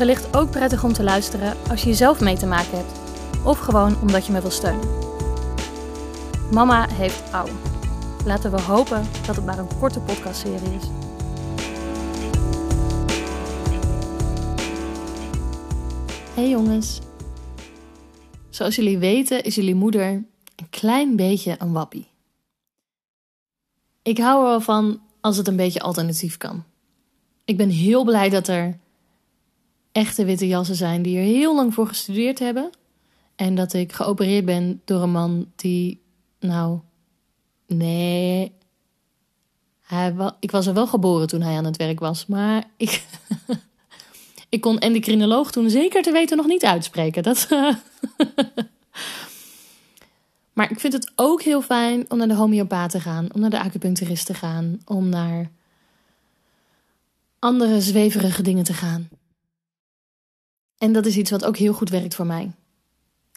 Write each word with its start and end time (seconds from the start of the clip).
wellicht 0.00 0.36
ook 0.36 0.50
prettig 0.50 0.84
om 0.84 0.92
te 0.92 1.02
luisteren 1.02 1.56
als 1.68 1.82
je 1.82 1.94
zelf 1.94 2.20
mee 2.20 2.36
te 2.36 2.46
maken 2.46 2.76
hebt. 2.76 3.00
Of 3.44 3.58
gewoon 3.58 4.00
omdat 4.00 4.26
je 4.26 4.32
me 4.32 4.40
wil 4.40 4.50
steunen. 4.50 4.88
Mama 6.52 6.88
heeft 6.88 7.32
ouw. 7.32 7.48
Laten 8.24 8.50
we 8.50 8.60
hopen 8.60 9.06
dat 9.26 9.36
het 9.36 9.44
maar 9.44 9.58
een 9.58 9.78
korte 9.78 10.00
podcastserie 10.00 10.74
is. 10.74 10.84
Hey 16.34 16.48
jongens. 16.48 17.00
Zoals 18.50 18.76
jullie 18.76 18.98
weten 18.98 19.44
is 19.44 19.54
jullie 19.54 19.74
moeder 19.74 20.06
een 20.56 20.70
klein 20.70 21.16
beetje 21.16 21.56
een 21.58 21.72
wappie. 21.72 22.08
Ik 24.02 24.18
hou 24.18 24.42
er 24.42 24.48
wel 24.48 24.60
van 24.60 25.00
als 25.20 25.36
het 25.36 25.48
een 25.48 25.56
beetje 25.56 25.80
alternatief 25.80 26.36
kan. 26.36 26.64
Ik 27.44 27.56
ben 27.56 27.68
heel 27.68 28.04
blij 28.04 28.28
dat 28.28 28.48
er 28.48 28.78
echte 29.92 30.24
witte 30.24 30.46
jassen 30.46 30.74
zijn 30.74 31.02
die 31.02 31.18
er 31.18 31.24
heel 31.24 31.54
lang 31.54 31.74
voor 31.74 31.86
gestudeerd 31.86 32.38
hebben. 32.38 32.70
En 33.36 33.54
dat 33.54 33.72
ik 33.72 33.92
geopereerd 33.92 34.44
ben 34.44 34.82
door 34.84 35.02
een 35.02 35.10
man 35.10 35.52
die, 35.56 36.02
nou, 36.40 36.78
nee. 37.66 38.52
Hij, 39.80 40.14
ik 40.40 40.50
was 40.50 40.66
er 40.66 40.74
wel 40.74 40.86
geboren 40.86 41.26
toen 41.26 41.40
hij 41.40 41.56
aan 41.56 41.64
het 41.64 41.76
werk 41.76 42.00
was, 42.00 42.26
maar 42.26 42.64
ik, 42.76 43.04
ik 44.48 44.60
kon 44.60 44.78
endocrinoloog 44.78 45.50
toen 45.50 45.70
zeker 45.70 46.02
te 46.02 46.12
weten 46.12 46.36
nog 46.36 46.46
niet 46.46 46.64
uitspreken. 46.64 47.22
Dat, 47.22 47.48
maar 50.52 50.70
ik 50.70 50.80
vind 50.80 50.92
het 50.92 51.12
ook 51.14 51.42
heel 51.42 51.62
fijn 51.62 52.10
om 52.10 52.18
naar 52.18 52.28
de 52.28 52.34
homeopaat 52.34 52.90
te 52.90 53.00
gaan, 53.00 53.28
om 53.32 53.40
naar 53.40 53.50
de 53.50 53.60
acupuncturist 53.60 54.26
te 54.26 54.34
gaan, 54.34 54.80
om 54.84 55.08
naar 55.08 55.50
andere 57.38 57.80
zweverige 57.80 58.42
dingen 58.42 58.64
te 58.64 58.74
gaan. 58.74 59.08
En 60.80 60.92
dat 60.92 61.06
is 61.06 61.16
iets 61.16 61.30
wat 61.30 61.44
ook 61.44 61.56
heel 61.56 61.72
goed 61.72 61.88
werkt 61.88 62.14
voor 62.14 62.26
mij. 62.26 62.52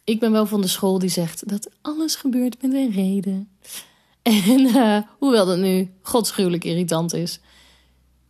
Ik 0.04 0.20
ben 0.20 0.32
wel 0.32 0.46
van 0.46 0.62
de 0.62 0.68
school 0.68 1.00
die 1.00 1.10
zegt 1.10 1.50
dat 1.50 1.70
alles 1.82 2.16
gebeurt 2.16 2.62
met 2.62 2.74
een 2.74 2.92
reden. 2.92 3.48
En 4.22 4.60
uh, 4.60 4.98
hoewel 5.20 5.46
dat 5.46 5.58
nu 5.58 5.92
godschuwelijk 6.02 6.64
irritant 6.64 7.14
is, 7.14 7.40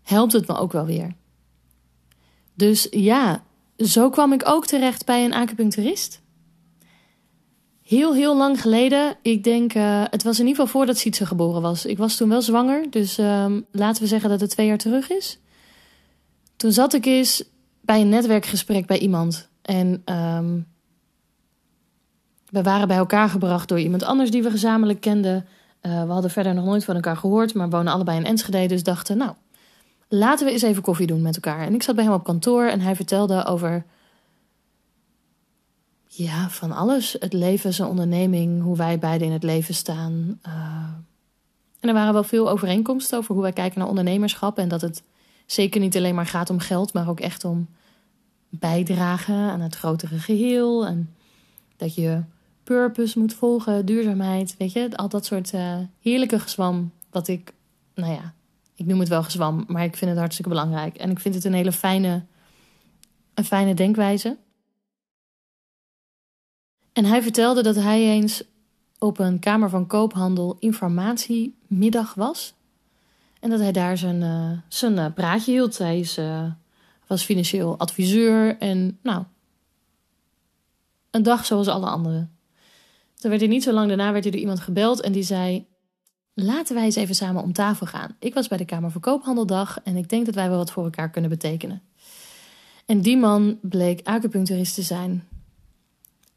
helpt 0.01 0.33
het 0.33 0.47
me 0.47 0.55
ook 0.55 0.71
wel 0.71 0.85
weer. 0.85 1.15
Dus 2.53 2.87
ja, 2.91 3.43
zo 3.77 4.09
kwam 4.09 4.33
ik 4.33 4.47
ook 4.49 4.65
terecht 4.65 5.05
bij 5.05 5.25
een 5.25 5.33
acupuncturist. 5.33 6.21
Heel, 7.81 8.13
heel 8.13 8.37
lang 8.37 8.61
geleden. 8.61 9.17
Ik 9.21 9.43
denk, 9.43 9.73
uh, 9.73 10.03
het 10.09 10.23
was 10.23 10.39
in 10.39 10.47
ieder 10.47 10.61
geval 10.61 10.79
voordat 10.79 10.97
Sietse 10.97 11.25
geboren 11.25 11.61
was. 11.61 11.85
Ik 11.85 11.97
was 11.97 12.15
toen 12.15 12.29
wel 12.29 12.41
zwanger, 12.41 12.89
dus 12.89 13.17
um, 13.17 13.65
laten 13.71 14.01
we 14.01 14.07
zeggen 14.07 14.29
dat 14.29 14.39
het 14.39 14.49
twee 14.49 14.67
jaar 14.67 14.77
terug 14.77 15.09
is. 15.09 15.39
Toen 16.55 16.71
zat 16.71 16.93
ik 16.93 17.05
eens 17.05 17.43
bij 17.85 18.01
een 18.01 18.09
netwerkgesprek 18.09 18.85
bij 18.85 18.99
iemand. 18.99 19.49
En 19.61 20.01
um, 20.05 20.67
we 22.49 22.61
waren 22.61 22.87
bij 22.87 22.97
elkaar 22.97 23.29
gebracht 23.29 23.69
door 23.69 23.79
iemand 23.79 24.03
anders 24.03 24.31
die 24.31 24.43
we 24.43 24.49
gezamenlijk 24.49 25.01
kenden. 25.01 25.45
Uh, 25.81 26.03
we 26.03 26.11
hadden 26.11 26.31
verder 26.31 26.53
nog 26.53 26.65
nooit 26.65 26.85
van 26.85 26.95
elkaar 26.95 27.17
gehoord, 27.17 27.53
maar 27.53 27.69
wonen 27.69 27.93
allebei 27.93 28.17
in 28.17 28.25
Enschede. 28.25 28.67
Dus 28.67 28.83
dachten, 28.83 29.17
nou, 29.17 29.31
laten 30.07 30.45
we 30.45 30.51
eens 30.51 30.61
even 30.61 30.81
koffie 30.81 31.07
doen 31.07 31.21
met 31.21 31.35
elkaar. 31.35 31.65
En 31.65 31.73
ik 31.73 31.83
zat 31.83 31.95
bij 31.95 32.03
hem 32.03 32.13
op 32.13 32.23
kantoor 32.23 32.65
en 32.65 32.79
hij 32.79 32.95
vertelde 32.95 33.45
over. 33.45 33.85
Ja, 36.07 36.49
van 36.49 36.71
alles. 36.71 37.15
Het 37.19 37.33
leven, 37.33 37.73
zijn 37.73 37.89
onderneming, 37.89 38.61
hoe 38.61 38.77
wij 38.77 38.99
beiden 38.99 39.27
in 39.27 39.33
het 39.33 39.43
leven 39.43 39.73
staan. 39.73 40.39
Uh, 40.47 40.53
en 41.79 41.89
er 41.89 41.93
waren 41.93 42.13
wel 42.13 42.23
veel 42.23 42.49
overeenkomsten 42.49 43.17
over 43.17 43.33
hoe 43.33 43.43
wij 43.43 43.53
kijken 43.53 43.79
naar 43.79 43.87
ondernemerschap. 43.87 44.57
En 44.57 44.67
dat 44.67 44.81
het 44.81 45.03
zeker 45.45 45.81
niet 45.81 45.97
alleen 45.97 46.15
maar 46.15 46.25
gaat 46.25 46.49
om 46.49 46.59
geld, 46.59 46.93
maar 46.93 47.09
ook 47.09 47.19
echt 47.19 47.45
om 47.45 47.67
bijdragen 48.59 49.35
aan 49.35 49.61
het 49.61 49.75
grotere 49.75 50.19
geheel. 50.19 50.85
En 50.85 51.15
dat 51.77 51.95
je 51.95 52.23
purpose 52.63 53.19
moet 53.19 53.33
volgen, 53.33 53.85
duurzaamheid, 53.85 54.55
weet 54.57 54.71
je, 54.71 54.97
al 54.97 55.09
dat 55.09 55.25
soort 55.25 55.53
uh, 55.53 55.77
heerlijke 56.01 56.39
gezwam. 56.39 56.91
Wat 57.09 57.27
ik, 57.27 57.53
nou 57.95 58.13
ja, 58.13 58.33
ik 58.75 58.85
noem 58.85 58.99
het 58.99 59.09
wel 59.09 59.23
gezwam, 59.23 59.63
maar 59.67 59.83
ik 59.83 59.95
vind 59.95 60.09
het 60.09 60.19
hartstikke 60.19 60.49
belangrijk. 60.49 60.95
En 60.95 61.09
ik 61.09 61.19
vind 61.19 61.35
het 61.35 61.43
een 61.43 61.53
hele 61.53 61.71
fijne, 61.71 62.23
een 63.33 63.45
fijne 63.45 63.73
denkwijze. 63.73 64.37
En 66.93 67.05
hij 67.05 67.21
vertelde 67.21 67.63
dat 67.63 67.75
hij 67.75 68.01
eens 68.01 68.43
op 68.99 69.19
een 69.19 69.39
Kamer 69.39 69.69
van 69.69 69.87
Koophandel 69.87 70.57
informatiemiddag 70.59 72.13
was. 72.13 72.53
En 73.39 73.49
dat 73.49 73.59
hij 73.59 73.71
daar 73.71 73.97
zijn, 73.97 74.21
uh, 74.21 74.51
zijn 74.67 74.97
uh, 74.97 75.05
praatje 75.15 75.51
hield. 75.51 75.77
Hij 75.77 75.99
is, 75.99 76.19
was 77.07 77.23
financieel 77.23 77.77
adviseur 77.77 78.57
en 78.57 78.99
nou, 79.01 79.23
een 81.11 81.23
dag 81.23 81.45
zoals 81.45 81.67
alle 81.67 81.85
anderen. 81.85 82.37
Toen 83.15 83.29
werd 83.29 83.43
hij 83.43 83.49
niet 83.49 83.63
zo 83.63 83.71
lang 83.71 83.87
daarna 83.87 84.11
werd 84.11 84.23
hij 84.23 84.31
door 84.31 84.41
iemand 84.41 84.59
gebeld 84.59 85.01
en 85.01 85.11
die 85.11 85.23
zei: 85.23 85.65
Laten 86.33 86.75
wij 86.75 86.83
eens 86.83 86.95
even 86.95 87.15
samen 87.15 87.43
om 87.43 87.53
tafel 87.53 87.85
gaan. 87.85 88.15
Ik 88.19 88.33
was 88.33 88.47
bij 88.47 88.57
de 88.57 88.65
Kamer 88.65 88.91
van 88.91 89.01
Koophandeldag 89.01 89.79
en 89.83 89.95
ik 89.95 90.09
denk 90.09 90.25
dat 90.25 90.35
wij 90.35 90.49
wel 90.49 90.57
wat 90.57 90.71
voor 90.71 90.83
elkaar 90.83 91.09
kunnen 91.09 91.29
betekenen. 91.29 91.81
En 92.85 93.01
die 93.01 93.17
man 93.17 93.59
bleek 93.61 94.07
acupuncturist 94.07 94.75
te 94.75 94.81
zijn. 94.81 95.27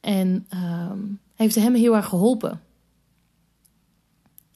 En 0.00 0.47
um, 0.55 1.21
heeft 1.34 1.55
hem 1.55 1.75
heel 1.75 1.97
erg 1.97 2.06
geholpen. 2.06 2.60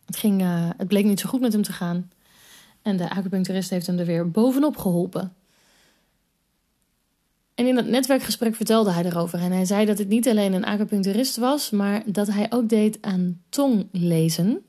Het, 0.06 0.16
ging, 0.16 0.42
uh, 0.42 0.70
het 0.76 0.88
bleek 0.88 1.04
niet 1.04 1.20
zo 1.20 1.28
goed 1.28 1.40
met 1.40 1.52
hem 1.52 1.62
te 1.62 1.72
gaan. 1.72 2.10
En 2.82 2.96
de 2.96 3.10
acupuncturist 3.10 3.70
heeft 3.70 3.86
hem 3.86 3.98
er 3.98 4.06
weer 4.06 4.30
bovenop 4.30 4.76
geholpen. 4.76 5.34
En 7.60 7.66
in 7.66 7.74
dat 7.74 7.86
netwerkgesprek 7.86 8.54
vertelde 8.54 8.90
hij 8.90 9.04
erover. 9.04 9.38
En 9.38 9.52
hij 9.52 9.64
zei 9.64 9.86
dat 9.86 9.98
het 9.98 10.08
niet 10.08 10.28
alleen 10.28 10.52
een 10.52 10.64
acupuncturist 10.64 11.36
was, 11.36 11.70
maar 11.70 12.02
dat 12.06 12.26
hij 12.30 12.46
ook 12.50 12.68
deed 12.68 12.98
aan 13.00 13.40
tonglezen. 13.48 14.62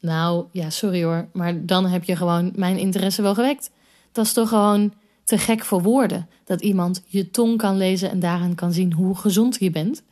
Nou, 0.00 0.44
ja, 0.52 0.70
sorry 0.70 1.04
hoor, 1.04 1.28
maar 1.32 1.66
dan 1.66 1.86
heb 1.86 2.04
je 2.04 2.16
gewoon 2.16 2.52
mijn 2.56 2.78
interesse 2.78 3.22
wel 3.22 3.34
gewekt. 3.34 3.70
Dat 4.12 4.24
is 4.24 4.32
toch 4.32 4.48
gewoon 4.48 4.92
te 5.24 5.38
gek 5.38 5.64
voor 5.64 5.82
woorden. 5.82 6.28
Dat 6.44 6.60
iemand 6.60 7.02
je 7.06 7.30
tong 7.30 7.58
kan 7.58 7.76
lezen 7.76 8.10
en 8.10 8.20
daaraan 8.20 8.54
kan 8.54 8.72
zien 8.72 8.92
hoe 8.92 9.16
gezond 9.16 9.56
je 9.60 9.70
bent. 9.70 10.02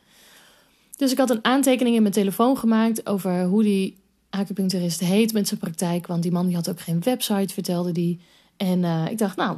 Dus 0.95 1.11
ik 1.11 1.17
had 1.17 1.29
een 1.29 1.45
aantekening 1.45 1.95
in 1.95 2.01
mijn 2.01 2.13
telefoon 2.13 2.57
gemaakt 2.57 3.07
over 3.07 3.43
hoe 3.43 3.63
die 3.63 3.97
acupuncturist 4.29 4.99
heet 4.99 5.33
met 5.33 5.47
zijn 5.47 5.59
praktijk. 5.59 6.07
Want 6.07 6.23
die 6.23 6.31
man 6.31 6.45
die 6.45 6.55
had 6.55 6.69
ook 6.69 6.79
geen 6.79 7.01
website, 7.03 7.53
vertelde 7.53 7.91
die. 7.91 8.19
En 8.57 8.79
uh, 8.79 9.05
ik 9.09 9.17
dacht, 9.17 9.35
nou, 9.35 9.57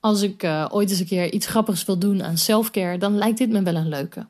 als 0.00 0.22
ik 0.22 0.42
uh, 0.42 0.66
ooit 0.70 0.90
eens 0.90 0.98
een 0.98 1.06
keer 1.06 1.32
iets 1.32 1.46
grappigs 1.46 1.84
wil 1.84 1.98
doen 1.98 2.22
aan 2.22 2.38
selfcare, 2.38 2.98
dan 2.98 3.18
lijkt 3.18 3.38
dit 3.38 3.50
me 3.50 3.62
wel 3.62 3.74
een 3.74 3.88
leuke. 3.88 4.26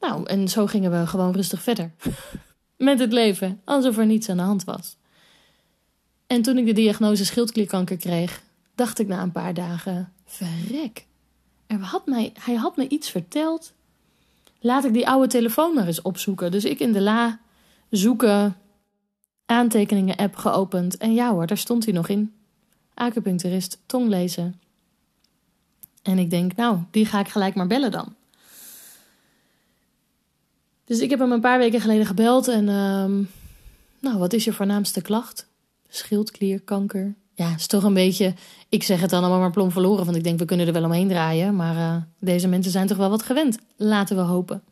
Nou, 0.00 0.26
en 0.26 0.48
zo 0.48 0.66
gingen 0.66 1.00
we 1.00 1.06
gewoon 1.06 1.32
rustig 1.32 1.62
verder. 1.62 1.92
met 2.76 2.98
het 2.98 3.12
leven, 3.12 3.60
alsof 3.64 3.98
er 3.98 4.06
niets 4.06 4.28
aan 4.28 4.36
de 4.36 4.42
hand 4.42 4.64
was. 4.64 4.96
En 6.26 6.42
toen 6.42 6.58
ik 6.58 6.66
de 6.66 6.72
diagnose 6.72 7.24
schildklierkanker 7.24 7.96
kreeg, 7.96 8.42
dacht 8.74 8.98
ik 8.98 9.08
na 9.08 9.22
een 9.22 9.32
paar 9.32 9.54
dagen: 9.54 10.12
verrek. 10.24 11.06
Er 11.66 11.78
had 11.78 12.06
mij, 12.06 12.32
hij 12.40 12.54
had 12.54 12.76
me 12.76 12.88
iets 12.88 13.10
verteld. 13.10 13.72
Laat 14.60 14.84
ik 14.84 14.92
die 14.92 15.08
oude 15.08 15.26
telefoon 15.26 15.74
maar 15.74 15.86
eens 15.86 16.02
opzoeken. 16.02 16.50
Dus 16.50 16.64
ik 16.64 16.80
in 16.80 16.92
de 16.92 17.00
la 17.00 17.40
zoeken, 17.90 18.56
aantekeningen-app 19.46 20.36
geopend. 20.36 20.96
En 20.96 21.14
ja 21.14 21.30
hoor, 21.32 21.46
daar 21.46 21.58
stond 21.58 21.84
hij 21.84 21.94
nog 21.94 22.08
in. 22.08 22.34
Acupuncturist, 23.02 23.78
tonglezen. 23.86 24.60
En 26.02 26.18
ik 26.18 26.30
denk, 26.30 26.56
nou, 26.56 26.78
die 26.90 27.06
ga 27.06 27.20
ik 27.20 27.28
gelijk 27.28 27.54
maar 27.54 27.66
bellen 27.66 27.90
dan. 27.90 28.14
Dus 30.84 31.00
ik 31.00 31.10
heb 31.10 31.18
hem 31.18 31.32
een 31.32 31.40
paar 31.40 31.58
weken 31.58 31.80
geleden 31.80 32.06
gebeld 32.06 32.48
en, 32.48 32.68
um, 32.68 33.30
nou, 34.00 34.18
wat 34.18 34.32
is 34.32 34.44
je 34.44 34.52
voornaamste 34.52 35.00
klacht? 35.00 35.46
Schildklierkanker. 35.88 37.14
Ja, 37.34 37.54
is 37.54 37.66
toch 37.66 37.82
een 37.82 37.94
beetje, 37.94 38.34
ik 38.68 38.82
zeg 38.82 39.00
het 39.00 39.10
dan 39.10 39.20
allemaal 39.20 39.40
maar 39.40 39.50
plom 39.50 39.70
verloren, 39.70 40.04
want 40.04 40.16
ik 40.16 40.24
denk 40.24 40.38
we 40.38 40.44
kunnen 40.44 40.66
er 40.66 40.72
wel 40.72 40.84
omheen 40.84 41.08
draaien. 41.08 41.56
Maar 41.56 41.76
uh, 41.76 42.02
deze 42.18 42.48
mensen 42.48 42.72
zijn 42.72 42.86
toch 42.86 42.96
wel 42.96 43.10
wat 43.10 43.22
gewend, 43.22 43.58
laten 43.76 44.16
we 44.16 44.22
hopen. 44.22 44.62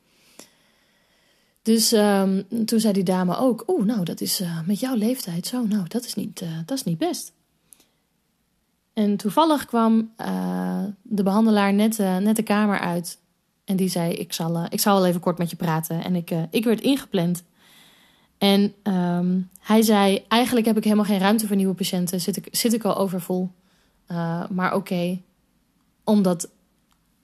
Dus 1.62 1.92
um, 1.92 2.46
toen 2.64 2.80
zei 2.80 2.92
die 2.92 3.02
dame 3.02 3.36
ook: 3.36 3.64
Oeh, 3.66 3.84
nou, 3.84 4.04
dat 4.04 4.20
is 4.20 4.40
uh, 4.40 4.60
met 4.66 4.80
jouw 4.80 4.94
leeftijd 4.94 5.46
zo. 5.46 5.66
Nou, 5.66 5.88
dat 5.88 6.04
is 6.04 6.14
niet, 6.14 6.40
uh, 6.40 6.48
dat 6.66 6.76
is 6.76 6.84
niet 6.84 6.98
best. 6.98 7.32
En 9.00 9.16
toevallig 9.16 9.64
kwam 9.64 10.12
uh, 10.20 10.84
de 11.02 11.22
behandelaar 11.22 11.72
net, 11.72 11.98
uh, 11.98 12.16
net 12.16 12.36
de 12.36 12.42
kamer 12.42 12.78
uit. 12.78 13.18
En 13.64 13.76
die 13.76 13.88
zei: 13.88 14.12
Ik 14.12 14.32
zal, 14.32 14.56
uh, 14.56 14.64
ik 14.68 14.80
zal 14.80 14.94
wel 14.94 15.06
even 15.06 15.20
kort 15.20 15.38
met 15.38 15.50
je 15.50 15.56
praten. 15.56 16.04
En 16.04 16.14
ik, 16.16 16.30
ik 16.50 16.64
werd 16.64 16.80
ingepland. 16.80 17.44
En 18.38 18.74
um, 18.82 19.50
hij 19.60 19.82
zei: 19.82 20.24
Eigenlijk 20.28 20.66
heb 20.66 20.76
ik 20.76 20.84
helemaal 20.84 21.04
geen 21.04 21.18
ruimte 21.18 21.46
voor 21.46 21.56
nieuwe 21.56 21.74
patiënten. 21.74 22.20
Zit 22.20 22.36
ik, 22.36 22.48
zit 22.50 22.72
ik 22.72 22.84
al 22.84 22.96
overvol. 22.96 23.50
maar 24.50 24.74
oké, 24.74 25.20
omdat 26.04 26.50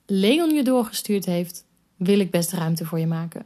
Leon 0.05 0.49
je 0.49 0.63
doorgestuurd 0.63 1.25
heeft, 1.25 1.65
wil 1.95 2.19
ik 2.19 2.31
best 2.31 2.51
ruimte 2.51 2.85
voor 2.85 2.99
je 2.99 3.07
maken. 3.07 3.45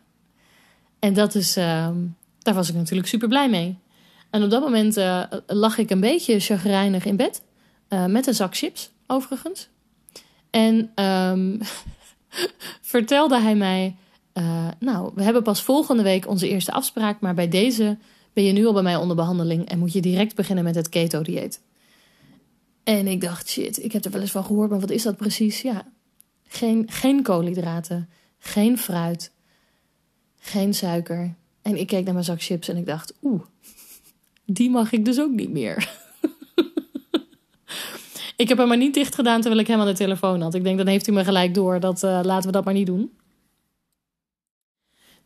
En 1.00 1.14
dat 1.14 1.36
is, 1.36 1.58
ehm, 1.58 1.98
daar 2.40 2.54
was 2.54 2.70
ik 2.70 2.76
natuurlijk 2.76 3.08
super 3.08 3.28
blij 3.28 3.50
mee. 3.50 3.78
En 4.30 4.44
op 4.44 4.50
dat 4.50 4.62
moment 4.62 4.96
lag 5.48 5.78
ik 5.78 5.90
een 5.90 6.00
beetje 6.00 6.40
chagrijnig 6.40 7.06
in 7.06 7.16
bed. 7.16 7.42
Uh, 7.94 8.06
met 8.06 8.28
een 8.28 8.34
zak 8.34 8.56
chips, 8.56 8.92
overigens. 9.08 9.70
En 10.50 11.06
um, 11.06 11.60
vertelde 12.94 13.40
hij 13.40 13.56
mij: 13.56 13.96
uh, 14.34 14.68
Nou, 14.80 15.12
we 15.16 15.24
hebben 15.24 15.44
pas 15.44 15.64
volgende 15.64 16.04
week 16.04 16.28
onze 16.28 16.50
eerste 16.50 16.72
afspraak, 16.72 17.20
maar 17.20 17.34
bij 17.34 17.48
deze 17.48 17.98
ben 18.34 18.44
je 18.44 18.52
nu 18.52 18.66
al 18.66 18.74
bij 18.74 18.84
mij 18.84 18.96
onder 18.96 19.16
behandeling 19.16 19.70
en 19.70 19.80
moet 19.80 19.94
je 19.94 20.02
direct 20.02 20.36
beginnen 20.36 20.64
met 20.64 20.76
het 20.76 20.90
keto-dieet. 20.90 21.62
En 22.84 23.08
ik 23.08 23.22
dacht: 23.22 23.50
shit, 23.50 23.84
ik 23.84 23.92
heb 23.92 24.06
er 24.06 24.12
wel 24.12 24.22
eens 24.22 24.32
van 24.32 24.46
gehoord, 24.46 24.70
maar 24.70 24.80
wat 24.80 24.90
is 24.90 25.04
dat 25.04 25.18
precies? 25.18 25.62
Ja, 25.62 25.86
geen, 26.48 26.86
geen 26.90 27.24
koolhydraten, 27.24 28.10
geen 28.40 28.78
fruit, 28.78 29.32
geen 30.40 30.74
suiker. 30.74 31.36
En 31.62 31.80
ik 31.80 31.88
keek 31.88 32.04
naar 32.04 32.14
mijn 32.14 32.26
zak 32.26 32.42
chips 32.42 32.68
en 32.68 32.78
ik 32.78 32.86
dacht: 32.86 33.14
Oeh, 33.24 33.42
die 34.46 34.70
mag 34.70 34.92
ik 34.92 35.06
dus 35.06 35.20
ook 35.20 35.32
niet 35.32 35.52
meer. 35.52 35.90
Ik 38.42 38.48
heb 38.48 38.58
hem 38.58 38.68
maar 38.68 38.78
niet 38.78 38.94
dicht 38.94 39.16
gedaan 39.16 39.42
terwijl 39.42 39.62
ik 39.62 39.68
hem 39.68 39.80
aan 39.80 39.86
de 39.86 39.94
telefoon 39.94 40.42
had. 40.42 40.54
Ik 40.54 40.64
denk, 40.64 40.78
dan 40.78 40.88
heeft 40.88 41.06
hij 41.06 41.16
me 41.16 41.24
gelijk 41.24 41.54
door. 41.54 41.80
Dat, 41.80 42.04
uh, 42.04 42.20
laten 42.24 42.46
we 42.46 42.52
dat 42.52 42.66
maar 42.66 42.74
niet 42.74 42.86
doen. 42.86 43.12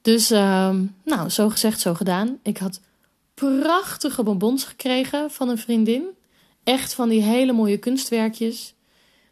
Dus, 0.02 0.32
uh, 0.32 0.76
nou, 1.04 1.30
zo 1.30 1.50
gezegd, 1.50 1.80
zo 1.80 1.94
gedaan. 1.94 2.40
Ik 2.44 2.58
had 2.58 2.82
prachtige 3.34 4.24
bonbons 4.24 4.64
gekregen 4.64 5.32
van 5.32 5.50
een 5.50 5.58
vriendin. 5.58 6.04
Echt 6.64 6.94
van 6.94 7.10
die 7.10 7.22
hele 7.22 7.54
mooie 7.54 7.78
kunstwerkjes. 7.78 8.74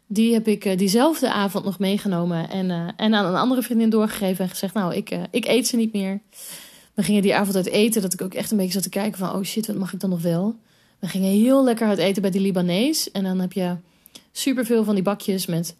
Die 0.06 0.32
heb 0.32 0.48
ik 0.48 0.64
uh, 0.64 0.76
diezelfde 0.76 1.32
avond 1.32 1.64
nog 1.64 1.78
meegenomen 1.78 2.50
en, 2.50 2.68
uh, 2.70 2.88
en 2.96 3.14
aan 3.14 3.24
een 3.24 3.36
andere 3.36 3.62
vriendin 3.62 3.90
doorgegeven. 3.90 4.44
En 4.44 4.50
gezegd, 4.50 4.74
nou, 4.74 4.94
ik, 4.94 5.18
ik 5.30 5.46
eet 5.46 5.66
ze 5.66 5.76
niet 5.76 5.92
meer. 5.92 6.20
We 6.94 7.02
gingen 7.02 7.22
die 7.22 7.34
avond 7.34 7.56
uit 7.56 7.66
eten, 7.66 8.02
dat 8.02 8.12
ik 8.12 8.22
ook 8.22 8.34
echt 8.34 8.50
een 8.50 8.56
beetje 8.56 8.72
zat 8.72 8.82
te 8.82 8.88
kijken 8.88 9.18
van... 9.18 9.32
oh 9.34 9.42
shit, 9.42 9.66
wat 9.66 9.76
mag 9.76 9.92
ik 9.92 10.00
dan 10.00 10.10
nog 10.10 10.22
wel? 10.22 10.56
We 11.04 11.10
gingen 11.10 11.30
heel 11.30 11.64
lekker 11.64 11.86
uit 11.86 11.98
eten 11.98 12.22
bij 12.22 12.30
die 12.30 12.40
Libanees. 12.40 13.10
En 13.10 13.24
dan 13.24 13.38
heb 13.38 13.52
je 13.52 13.76
superveel 14.32 14.84
van 14.84 14.94
die 14.94 15.02
bakjes 15.02 15.46
met 15.46 15.76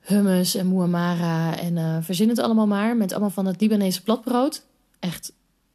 hummus 0.00 0.54
en 0.54 0.68
muamara 0.68 1.58
en 1.58 1.76
uh, 1.76 1.96
verzin 2.00 2.28
het 2.28 2.38
allemaal 2.38 2.66
maar. 2.66 2.96
Met 2.96 3.12
allemaal 3.12 3.30
van 3.30 3.46
het 3.46 3.60
Libanese 3.60 4.02
platbrood. 4.02 4.64
Echt 4.98 5.32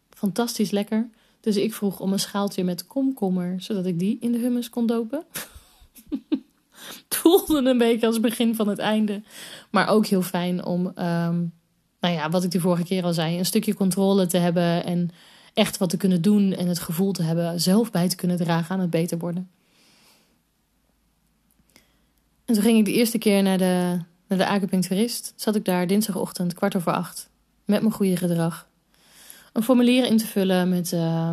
fantastisch 0.09 0.71
lekker. 0.71 1.09
Dus 1.39 1.57
ik 1.57 1.73
vroeg 1.73 1.99
om 1.99 2.13
een 2.13 2.19
schaaltje 2.19 2.63
met 2.63 2.87
komkommer, 2.87 3.61
zodat 3.61 3.85
ik 3.85 3.99
die 3.99 4.17
in 4.19 4.31
de 4.31 4.37
hummus 4.37 4.69
kon 4.69 4.85
dopen. 4.85 5.23
het 6.79 7.15
voelde 7.21 7.69
een 7.69 7.77
beetje 7.77 8.07
als 8.07 8.19
begin 8.19 8.55
van 8.55 8.67
het 8.67 8.79
einde. 8.79 9.21
Maar 9.71 9.87
ook 9.87 10.05
heel 10.05 10.21
fijn 10.21 10.65
om, 10.65 10.85
um, 10.85 11.53
nou 11.99 12.13
ja, 12.13 12.29
wat 12.29 12.43
ik 12.43 12.51
de 12.51 12.59
vorige 12.59 12.83
keer 12.83 13.03
al 13.03 13.13
zei, 13.13 13.37
een 13.37 13.45
stukje 13.45 13.73
controle 13.73 14.25
te 14.25 14.37
hebben 14.37 14.83
en 14.83 15.09
echt 15.57 15.77
wat 15.77 15.89
te 15.89 15.97
kunnen 15.97 16.21
doen 16.21 16.53
en 16.53 16.67
het 16.67 16.79
gevoel 16.79 17.11
te 17.11 17.23
hebben 17.23 17.61
zelf 17.61 17.91
bij 17.91 18.09
te 18.09 18.15
kunnen 18.15 18.37
dragen 18.37 18.75
aan 18.75 18.81
het 18.81 18.89
beter 18.89 19.17
worden. 19.17 19.49
En 22.45 22.53
toen 22.53 22.63
ging 22.63 22.77
ik 22.77 22.85
de 22.85 22.93
eerste 22.93 23.17
keer 23.17 23.43
naar 23.43 23.57
de, 23.57 23.99
naar 24.27 24.37
de 24.37 24.47
acupuncturist. 24.47 25.33
Zat 25.35 25.55
ik 25.55 25.65
daar 25.65 25.87
dinsdagochtend, 25.87 26.53
kwart 26.53 26.75
over 26.75 26.91
acht, 26.91 27.29
met 27.65 27.81
mijn 27.81 27.93
goede 27.93 28.17
gedrag. 28.17 28.67
Een 29.53 29.63
formulier 29.63 30.05
in 30.05 30.17
te 30.17 30.27
vullen 30.27 30.69
met 30.69 30.91
uh, 30.91 31.31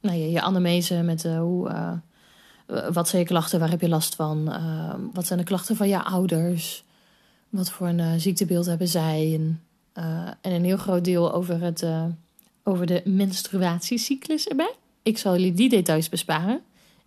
nou, 0.00 0.18
je, 0.18 0.30
je 0.30 0.40
anamnese, 0.40 1.02
met 1.02 1.24
uh, 1.24 1.38
hoe, 1.38 1.68
uh, 1.68 2.88
wat 2.92 3.08
zijn 3.08 3.22
je 3.22 3.28
klachten, 3.28 3.60
waar 3.60 3.70
heb 3.70 3.80
je 3.80 3.88
last 3.88 4.14
van, 4.14 4.44
wat 5.12 5.26
zijn 5.26 5.38
de 5.38 5.44
klachten 5.44 5.76
van 5.76 5.88
je 5.88 6.04
ouders, 6.04 6.84
wat 7.48 7.70
voor 7.70 7.88
een 7.88 8.20
ziektebeeld 8.20 8.66
hebben 8.66 8.88
zij. 8.88 9.34
En, 9.34 9.62
en 10.40 10.52
een 10.52 10.64
heel 10.64 10.76
groot 10.76 11.04
deel 11.04 11.32
over 11.32 11.60
het 11.60 11.84
over 12.64 12.86
de 12.86 13.02
menstruatiecyclus 13.04 14.46
erbij. 14.46 14.74
Ik 15.02 15.18
zal 15.18 15.32
jullie 15.32 15.52
die 15.52 15.68
details 15.68 16.08
besparen. 16.08 16.60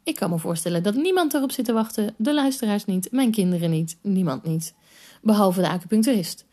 Ik 0.04 0.16
kan 0.16 0.30
me 0.30 0.40
voorstellen 0.40 0.84
dat 0.84 0.96
niemand 0.96 1.34
erop 1.34 1.52
zit 1.52 1.66
te 1.66 1.74
wachten. 1.74 2.14
De 2.18 2.34
luisteraars 2.34 2.86
niet, 2.86 3.12
mijn 3.12 3.32
kinderen 3.32 3.70
niet, 3.70 3.98
niemand 4.02 4.44
niet. 4.44 4.74
Behalve 5.22 5.62
de 5.62 5.70
acupuncturist. 5.70 6.46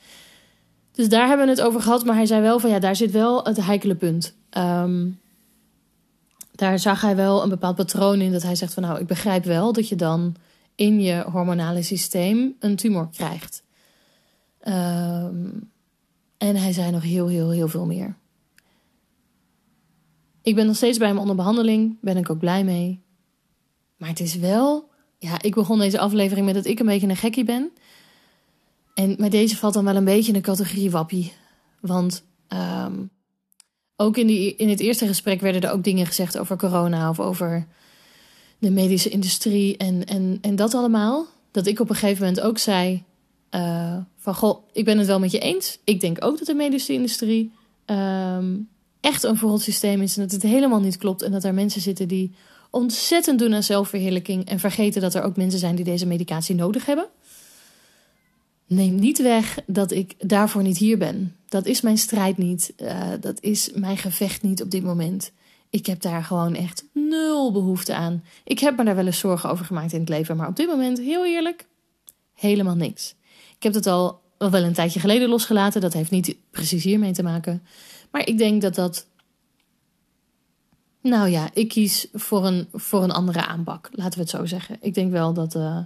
Dus 0.92 1.08
daar 1.08 1.28
hebben 1.28 1.46
we 1.46 1.52
het 1.52 1.60
over 1.60 1.80
gehad. 1.80 2.04
Maar 2.04 2.14
hij 2.14 2.26
zei 2.26 2.40
wel 2.40 2.58
van 2.58 2.70
ja, 2.70 2.78
daar 2.78 2.96
zit 2.96 3.10
wel 3.10 3.44
het 3.44 3.64
heikele 3.64 3.94
punt. 3.94 4.36
Um, 4.58 5.20
daar 6.54 6.78
zag 6.78 7.00
hij 7.00 7.16
wel 7.16 7.42
een 7.42 7.48
bepaald 7.48 7.76
patroon 7.76 8.20
in. 8.20 8.32
Dat 8.32 8.42
hij 8.42 8.54
zegt 8.54 8.74
van 8.74 8.82
nou, 8.82 9.00
ik 9.00 9.06
begrijp 9.06 9.44
wel 9.44 9.72
dat 9.72 9.88
je 9.88 9.96
dan 9.96 10.36
in 10.74 11.00
je 11.00 11.24
hormonale 11.30 11.82
systeem 11.82 12.56
een 12.60 12.76
tumor 12.76 13.08
krijgt. 13.12 13.62
Um, 14.68 15.70
en 16.38 16.56
hij 16.56 16.72
zei 16.72 16.90
nog 16.90 17.02
heel, 17.02 17.28
heel, 17.28 17.50
heel 17.50 17.68
veel 17.68 17.86
meer. 17.86 18.16
Ik 20.44 20.54
ben 20.54 20.66
nog 20.66 20.76
steeds 20.76 20.98
bij 20.98 21.08
hem 21.08 21.18
onder 21.18 21.36
behandeling, 21.36 21.96
ben 22.00 22.16
ik 22.16 22.30
ook 22.30 22.38
blij 22.38 22.64
mee. 22.64 23.00
Maar 23.96 24.08
het 24.08 24.20
is 24.20 24.36
wel, 24.36 24.88
ja, 25.18 25.42
ik 25.42 25.54
begon 25.54 25.78
deze 25.78 25.98
aflevering 25.98 26.46
met 26.46 26.54
dat 26.54 26.66
ik 26.66 26.78
een 26.78 26.86
beetje 26.86 27.08
een 27.08 27.16
gekkie 27.16 27.44
ben. 27.44 27.70
En 28.94 29.14
met 29.18 29.30
deze 29.30 29.56
valt 29.56 29.74
dan 29.74 29.84
wel 29.84 29.96
een 29.96 30.04
beetje 30.04 30.32
in 30.32 30.38
de 30.38 30.44
categorie 30.44 30.90
wappie. 30.90 31.32
Want 31.80 32.24
um, 32.48 33.10
ook 33.96 34.16
in, 34.16 34.26
die, 34.26 34.56
in 34.56 34.68
het 34.68 34.80
eerste 34.80 35.06
gesprek 35.06 35.40
werden 35.40 35.62
er 35.62 35.72
ook 35.72 35.84
dingen 35.84 36.06
gezegd 36.06 36.38
over 36.38 36.56
corona 36.56 37.08
of 37.08 37.20
over 37.20 37.66
de 38.58 38.70
medische 38.70 39.08
industrie 39.08 39.76
en, 39.76 40.04
en, 40.04 40.38
en 40.40 40.56
dat 40.56 40.74
allemaal. 40.74 41.26
Dat 41.50 41.66
ik 41.66 41.80
op 41.80 41.88
een 41.88 41.96
gegeven 41.96 42.24
moment 42.24 42.40
ook 42.40 42.58
zei: 42.58 43.04
uh, 43.50 43.96
van 44.16 44.34
goh, 44.34 44.68
ik 44.72 44.84
ben 44.84 44.98
het 44.98 45.06
wel 45.06 45.18
met 45.18 45.30
je 45.30 45.38
eens. 45.38 45.78
Ik 45.84 46.00
denk 46.00 46.24
ook 46.24 46.38
dat 46.38 46.46
de 46.46 46.54
medische 46.54 46.92
industrie 46.92 47.52
um, 47.86 48.68
echt 49.04 49.22
een 49.22 49.36
verrot 49.36 49.60
systeem 49.60 50.02
is 50.02 50.16
en 50.16 50.22
dat 50.22 50.32
het 50.32 50.42
helemaal 50.42 50.80
niet 50.80 50.96
klopt. 50.96 51.22
En 51.22 51.32
dat 51.32 51.44
er 51.44 51.54
mensen 51.54 51.80
zitten 51.80 52.08
die 52.08 52.34
ontzettend 52.70 53.38
doen 53.38 53.54
aan 53.54 53.62
zelfverheerlijking 53.62 54.44
en 54.44 54.58
vergeten 54.58 55.00
dat 55.00 55.14
er 55.14 55.22
ook 55.22 55.36
mensen 55.36 55.58
zijn 55.58 55.76
die 55.76 55.84
deze 55.84 56.06
medicatie 56.06 56.54
nodig 56.54 56.86
hebben. 56.86 57.06
Neem 58.66 58.94
niet 58.94 59.22
weg 59.22 59.58
dat 59.66 59.90
ik 59.90 60.14
daarvoor 60.18 60.62
niet 60.62 60.78
hier 60.78 60.98
ben. 60.98 61.36
Dat 61.48 61.66
is 61.66 61.80
mijn 61.80 61.98
strijd 61.98 62.36
niet. 62.36 62.72
Uh, 62.82 63.08
dat 63.20 63.40
is 63.40 63.70
mijn 63.74 63.96
gevecht 63.96 64.42
niet 64.42 64.62
op 64.62 64.70
dit 64.70 64.82
moment. 64.82 65.32
Ik 65.70 65.86
heb 65.86 66.00
daar 66.00 66.24
gewoon 66.24 66.54
echt 66.54 66.84
nul 66.92 67.52
behoefte 67.52 67.94
aan. 67.94 68.24
Ik 68.44 68.58
heb 68.58 68.76
me 68.76 68.84
daar 68.84 68.96
wel 68.96 69.06
eens 69.06 69.18
zorgen 69.18 69.50
over 69.50 69.64
gemaakt 69.64 69.92
in 69.92 70.00
het 70.00 70.08
leven, 70.08 70.36
maar 70.36 70.48
op 70.48 70.56
dit 70.56 70.66
moment, 70.66 70.98
heel 70.98 71.26
eerlijk, 71.26 71.66
helemaal 72.34 72.74
niks. 72.74 73.14
Ik 73.56 73.62
heb 73.62 73.74
het 73.74 73.86
al 73.86 74.20
wel 74.38 74.62
een 74.62 74.72
tijdje 74.72 75.00
geleden 75.00 75.28
losgelaten. 75.28 75.80
Dat 75.80 75.92
heeft 75.92 76.10
niet 76.10 76.36
precies 76.50 76.84
hiermee 76.84 77.12
te 77.12 77.22
maken. 77.22 77.62
Maar 78.14 78.28
ik 78.28 78.38
denk 78.38 78.62
dat 78.62 78.74
dat. 78.74 79.06
Nou 81.00 81.28
ja, 81.28 81.50
ik 81.52 81.68
kies 81.68 82.08
voor 82.12 82.46
een, 82.46 82.68
voor 82.72 83.02
een 83.02 83.10
andere 83.10 83.46
aanpak. 83.46 83.88
Laten 83.92 84.14
we 84.14 84.20
het 84.20 84.30
zo 84.30 84.44
zeggen. 84.44 84.76
Ik 84.80 84.94
denk 84.94 85.12
wel 85.12 85.32
dat, 85.32 85.54
uh, 85.54 85.78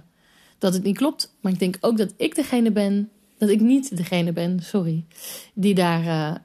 dat 0.57 0.73
het 0.73 0.83
niet 0.83 0.97
klopt. 0.97 1.35
Maar 1.41 1.51
ik 1.51 1.59
denk 1.59 1.77
ook 1.81 1.97
dat 1.97 2.13
ik 2.17 2.35
degene 2.35 2.71
ben. 2.71 3.09
Dat 3.37 3.49
ik 3.49 3.59
niet 3.59 3.97
degene 3.97 4.33
ben, 4.33 4.59
sorry. 4.59 5.05
Die 5.53 5.75
daar 5.75 6.03
uh, 6.03 6.35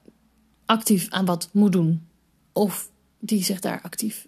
actief 0.67 1.11
aan 1.11 1.25
wat 1.25 1.49
moet 1.53 1.73
doen. 1.73 2.07
Of 2.53 2.91
die 3.19 3.45
zich 3.45 3.61
daar 3.61 3.81
actief 3.83 4.27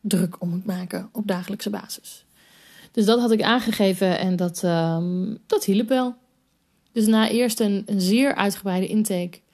druk 0.00 0.40
om 0.40 0.48
moet 0.48 0.66
maken 0.66 1.08
op 1.12 1.26
dagelijkse 1.26 1.70
basis. 1.70 2.24
Dus 2.92 3.04
dat 3.04 3.20
had 3.20 3.30
ik 3.30 3.42
aangegeven 3.42 4.18
en 4.18 4.36
dat, 4.36 4.62
um, 4.62 5.38
dat 5.46 5.64
hielp 5.64 5.88
wel. 5.88 6.14
Dus 6.92 7.06
na 7.06 7.30
eerst 7.30 7.60
een, 7.60 7.82
een 7.86 8.00
zeer 8.00 8.34
uitgebreide 8.34 8.86
intake 8.86 9.44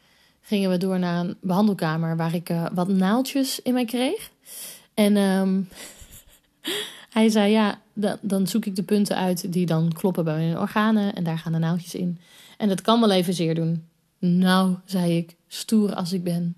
gingen 0.42 0.70
we 0.70 0.76
door 0.76 0.98
naar 0.98 1.24
een 1.24 1.36
behandelkamer 1.40 2.16
waar 2.16 2.34
ik 2.34 2.50
uh, 2.50 2.66
wat 2.72 2.88
naaltjes 2.88 3.60
in 3.62 3.72
mij 3.72 3.84
kreeg. 3.84 4.30
En 4.94 5.16
um, 5.16 5.68
hij 7.16 7.28
zei: 7.28 7.52
Ja, 7.52 7.80
dan, 7.92 8.16
dan 8.20 8.46
zoek 8.46 8.64
ik 8.64 8.76
de 8.76 8.82
punten 8.82 9.16
uit 9.16 9.52
die 9.52 9.66
dan 9.66 9.92
kloppen 9.92 10.24
bij 10.24 10.36
mijn 10.36 10.58
organen. 10.58 11.14
En 11.14 11.24
daar 11.24 11.38
gaan 11.38 11.52
de 11.52 11.58
naaltjes 11.58 11.94
in. 11.94 12.18
En 12.58 12.68
dat 12.68 12.80
kan 12.80 13.00
wel 13.00 13.10
even 13.10 13.34
zeer 13.34 13.54
doen. 13.54 13.86
Nou, 14.18 14.76
zei 14.84 15.16
ik, 15.16 15.36
stoer 15.48 15.94
als 15.94 16.12
ik 16.12 16.24
ben. 16.24 16.56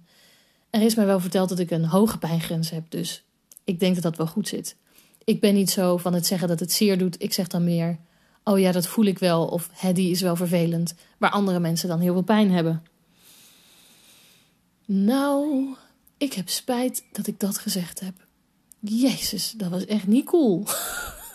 Er 0.70 0.82
is 0.82 0.94
mij 0.94 1.06
wel 1.06 1.20
verteld 1.20 1.48
dat 1.48 1.58
ik 1.58 1.70
een 1.70 1.84
hoge 1.84 2.18
pijngrens 2.18 2.70
heb, 2.70 2.84
dus 2.88 3.24
ik 3.64 3.80
denk 3.80 3.94
dat 3.94 4.02
dat 4.02 4.16
wel 4.16 4.26
goed 4.26 4.48
zit. 4.48 4.76
Ik 5.24 5.40
ben 5.40 5.54
niet 5.54 5.70
zo 5.70 5.96
van 5.96 6.14
het 6.14 6.26
zeggen 6.26 6.48
dat 6.48 6.60
het 6.60 6.72
zeer 6.72 6.98
doet. 6.98 7.22
Ik 7.22 7.32
zeg 7.32 7.48
dan 7.48 7.64
meer: 7.64 7.98
Oh 8.44 8.58
ja, 8.58 8.72
dat 8.72 8.86
voel 8.86 9.04
ik 9.04 9.18
wel. 9.18 9.46
Of 9.46 9.68
die 9.92 10.10
is 10.10 10.20
wel 10.20 10.36
vervelend. 10.36 10.94
Waar 11.18 11.30
andere 11.30 11.60
mensen 11.60 11.88
dan 11.88 12.00
heel 12.00 12.12
veel 12.12 12.22
pijn 12.22 12.50
hebben. 12.50 12.82
Nou, 14.84 15.66
ik 16.18 16.32
heb 16.32 16.48
spijt 16.48 17.04
dat 17.12 17.26
ik 17.26 17.40
dat 17.40 17.58
gezegd 17.58 18.00
heb. 18.00 18.14
Jezus, 18.80 19.54
dat 19.56 19.70
was 19.70 19.84
echt 19.86 20.06
niet 20.06 20.24
cool. 20.24 20.66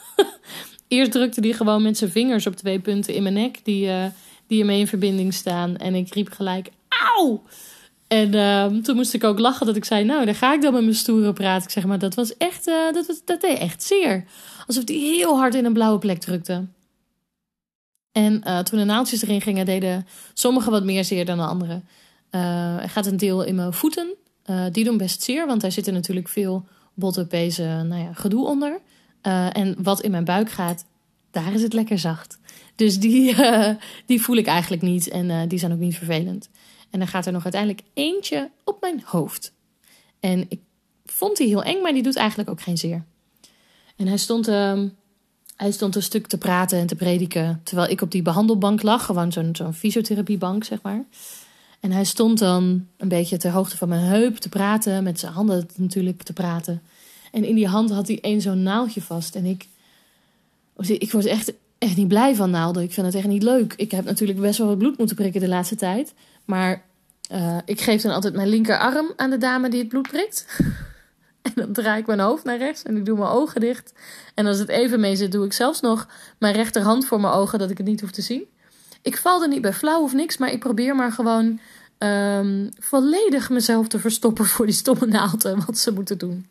Eerst 0.88 1.12
drukte 1.12 1.42
hij 1.42 1.54
gewoon 1.54 1.82
met 1.82 1.98
zijn 1.98 2.12
vingers 2.12 2.48
op 2.48 2.56
twee 2.56 2.80
punten 2.80 3.14
in 3.14 3.24
mijn 3.24 3.36
nek, 3.36 3.60
die, 3.64 3.88
uh, 3.88 4.06
die 4.48 4.60
ermee 4.60 4.80
in 4.80 4.88
verbinding 4.88 5.34
staan. 5.34 5.78
En 5.78 5.96
ik 5.96 6.14
riep 6.14 6.30
gelijk, 6.30 6.70
auw! 6.88 7.44
En 8.08 8.34
uh, 8.34 8.66
toen 8.66 8.96
moest 8.96 9.14
ik 9.14 9.24
ook 9.24 9.40
lachen 9.40 9.66
dat 9.66 9.76
ik 9.76 9.86
zei, 9.86 10.04
nou, 10.04 10.26
daar 10.26 10.36
ga 10.36 10.54
ik 10.54 10.62
dan 10.62 10.74
met 10.74 10.82
mijn 10.82 10.96
stoere 10.96 11.34
praat. 11.34 11.64
Ik 11.64 11.70
zeg 11.70 11.86
maar, 11.86 12.00
dat 12.00 12.16
was 12.16 12.38
echt, 12.38 12.68
uh, 12.68 12.92
dat, 12.92 13.22
dat 13.26 13.42
deed 13.42 13.58
echt 13.58 13.84
zeer. 13.84 14.26
Alsof 14.68 14.84
hij 14.88 14.96
heel 14.96 15.38
hard 15.38 15.56
in 15.56 15.66
een 15.66 15.74
blauwe 15.74 16.00
plek 16.00 16.20
drukte. 16.20 16.66
En 18.12 18.42
uh, 18.48 18.60
toen 18.60 18.80
de 18.80 18.86
naaldjes 18.86 19.22
erin 19.22 19.42
gingen, 19.42 19.66
deden 19.66 20.08
sommige 20.34 20.70
wat 20.70 20.84
meer 20.84 21.04
zeer 21.04 21.26
dan 21.26 21.38
de 21.38 21.44
andere. 21.44 21.82
Er 22.30 22.90
gaat 22.90 23.06
een 23.06 23.18
deel 23.18 23.44
in 23.44 23.56
mijn 23.56 23.74
voeten. 23.74 24.16
die 24.72 24.84
doen 24.84 24.98
best 24.98 25.24
zeer, 25.24 25.48
want 25.48 25.62
daar 25.62 25.72
zitten 25.72 25.94
natuurlijk 25.94 26.28
veel 26.28 26.66
bottenpezen, 26.94 27.88
nou 27.88 28.02
ja, 28.02 28.14
gedoe 28.14 28.46
onder. 28.46 28.80
en 29.52 29.76
wat 29.78 30.02
in 30.02 30.12
mijn 30.12 30.26
buik 30.26 30.52
gaat, 30.52 30.86
daar 31.32 31.54
is 31.54 31.62
het 31.62 31.74
lekker 31.74 32.00
zacht. 32.00 32.40
Dus 32.76 33.00
die, 33.00 33.36
die 34.06 34.22
voel 34.22 34.36
ik 34.36 34.48
eigenlijk 34.48 34.82
niet 34.82 35.10
en 35.10 35.48
die 35.48 35.60
zijn 35.60 35.72
ook 35.72 35.80
niet 35.80 35.98
vervelend. 35.98 36.50
En 36.90 37.00
dan 37.00 37.08
gaat 37.08 37.26
er 37.26 37.32
nog 37.32 37.44
uiteindelijk 37.44 37.84
eentje 37.94 38.50
op 38.64 38.82
mijn 38.82 39.02
hoofd. 39.06 39.54
En 40.20 40.46
ik 40.50 40.60
vond 41.06 41.38
die 41.38 41.48
heel 41.48 41.64
eng, 41.64 41.82
maar 41.82 41.94
die 41.94 42.04
doet 42.04 42.16
eigenlijk 42.16 42.50
ook 42.50 42.62
geen 42.62 42.78
zeer. 42.78 43.04
En 43.96 44.08
hij 44.08 44.18
stond, 44.18 44.48
uh, 44.48 44.84
hij 45.56 45.72
stond 45.72 45.96
een 45.96 46.04
stuk 46.04 46.28
te 46.28 46.38
praten 46.38 46.80
en 46.80 46.88
te 46.88 46.96
prediken. 46.96 47.62
Terwijl 47.64 47.90
ik 47.90 48.02
op 48.02 48.12
die 48.12 48.22
behandelbank 48.22 48.82
lag. 48.82 49.06
Gewoon 49.06 49.32
zo'n 49.32 49.56
zo'n 49.56 49.74
fysiotherapiebank, 49.74 50.64
zeg 50.64 50.82
maar. 50.82 51.04
En 51.80 51.92
hij 51.92 52.04
stond 52.04 52.40
dan 52.40 52.88
een 52.98 53.08
beetje 53.08 53.38
ter 53.38 53.52
hoogte 53.52 53.78
van 53.78 53.90
mijn 53.90 54.02
heup 54.02 54.38
te 54.38 54.50
praten. 54.50 55.04
Met 55.04 55.20
zijn 55.20 55.34
handen 55.34 55.68
natuurlijk 55.76 56.24
te 56.24 56.34
praten. 56.34 56.82
En 57.32 57.44
in 57.44 57.56
die 57.56 57.68
hand 57.68 57.90
had 57.90 58.08
hij 58.08 58.20
één 58.22 58.42
zo'n 58.42 58.64
naaldje 58.64 59.02
vast. 59.02 59.36
En 59.36 59.46
ik, 59.46 59.68
ik 60.78 61.12
word 61.12 61.26
echt, 61.26 61.54
echt 61.78 61.96
niet 61.96 62.08
blij 62.08 62.36
van 62.36 62.50
naalden. 62.50 62.84
Ik 62.84 62.94
vind 62.94 63.06
het 63.06 63.16
echt 63.16 63.28
niet 63.28 63.44
leuk. 63.44 63.74
Ik 63.78 63.92
heb 63.92 64.06
natuurlijk 64.06 64.40
best 64.40 64.58
wel 64.58 64.68
wat 64.68 64.78
bloed 64.78 64.98
moeten 64.98 65.16
prikken 65.16 65.42
de 65.42 65.48
laatste 65.48 65.76
tijd. 65.76 66.14
Maar 66.46 66.86
uh, 67.32 67.58
ik 67.66 67.82
geef 67.82 68.02
dan 68.02 68.14
altijd 68.14 68.34
mijn 68.34 68.48
linkerarm 68.48 69.14
aan 69.16 69.30
de 69.30 69.38
dame 69.38 69.70
die 69.70 69.80
het 69.80 69.88
bloed 69.88 70.08
prikt. 70.08 70.46
en 71.42 71.52
dan 71.56 71.74
draai 71.74 72.00
ik 72.00 72.08
mijn 72.08 72.20
hoofd 72.20 72.44
naar 72.44 72.58
rechts 72.58 72.84
en 72.84 72.98
ik 72.98 73.06
doe 73.06 73.18
mijn 73.18 73.30
ogen 73.30 73.62
dicht. 73.62 73.94
En 74.36 74.46
als 74.46 74.60
het 74.60 74.70
even 74.70 75.00
mee 75.00 75.16
zit, 75.16 75.32
doe 75.32 75.46
ik 75.46 75.54
zelfs 75.54 75.82
nog 75.82 76.08
mijn 76.38 76.54
rechterhand 76.54 77.06
voor 77.06 77.20
mijn 77.20 77.34
ogen, 77.34 77.60
dat 77.60 77.70
ik 77.70 77.78
het 77.78 77.88
niet 77.88 78.02
hoef 78.02 78.12
te 78.12 78.22
zien. 78.22 78.44
Ik 79.02 79.18
val 79.18 79.42
er 79.42 79.48
niet 79.48 79.62
bij 79.62 79.74
flauw 79.74 80.02
of 80.02 80.14
niks, 80.14 80.38
maar 80.38 80.52
ik 80.52 80.60
probeer 80.60 80.96
maar 80.96 81.12
gewoon 81.12 81.60
um, 81.98 82.70
volledig 82.80 83.50
mezelf 83.50 83.88
te 83.88 84.00
verstoppen 84.00 84.46
voor 84.46 84.66
die 84.66 84.76
stomme 84.76 85.06
naalden, 85.06 85.66
wat 85.66 85.78
ze 85.78 85.92
moeten 85.92 86.18
doen. 86.18 86.48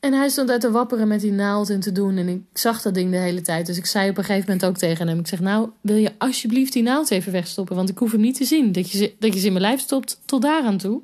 En 0.00 0.12
hij 0.12 0.28
stond 0.28 0.50
uit 0.50 0.60
te 0.60 0.70
wapperen 0.70 1.08
met 1.08 1.20
die 1.20 1.32
naald 1.32 1.70
en 1.70 1.80
te 1.80 1.92
doen. 1.92 2.16
En 2.16 2.28
ik 2.28 2.42
zag 2.52 2.82
dat 2.82 2.94
ding 2.94 3.10
de 3.10 3.16
hele 3.16 3.40
tijd. 3.40 3.66
Dus 3.66 3.76
ik 3.76 3.86
zei 3.86 4.10
op 4.10 4.18
een 4.18 4.24
gegeven 4.24 4.50
moment 4.50 4.64
ook 4.68 4.76
tegen 4.76 5.08
hem: 5.08 5.18
Ik 5.18 5.26
zeg, 5.26 5.40
nou, 5.40 5.70
wil 5.80 5.96
je 5.96 6.12
alsjeblieft 6.18 6.72
die 6.72 6.82
naald 6.82 7.10
even 7.10 7.32
wegstoppen? 7.32 7.76
Want 7.76 7.88
ik 7.88 7.98
hoef 7.98 8.12
hem 8.12 8.20
niet 8.20 8.36
te 8.36 8.44
zien. 8.44 8.72
Dat 8.72 8.90
je, 8.90 9.14
dat 9.18 9.34
je 9.34 9.40
ze 9.40 9.46
in 9.46 9.52
mijn 9.52 9.64
lijf 9.64 9.80
stopt 9.80 10.20
tot 10.24 10.42
daar 10.42 10.62
aan 10.62 10.78
toe. 10.78 11.00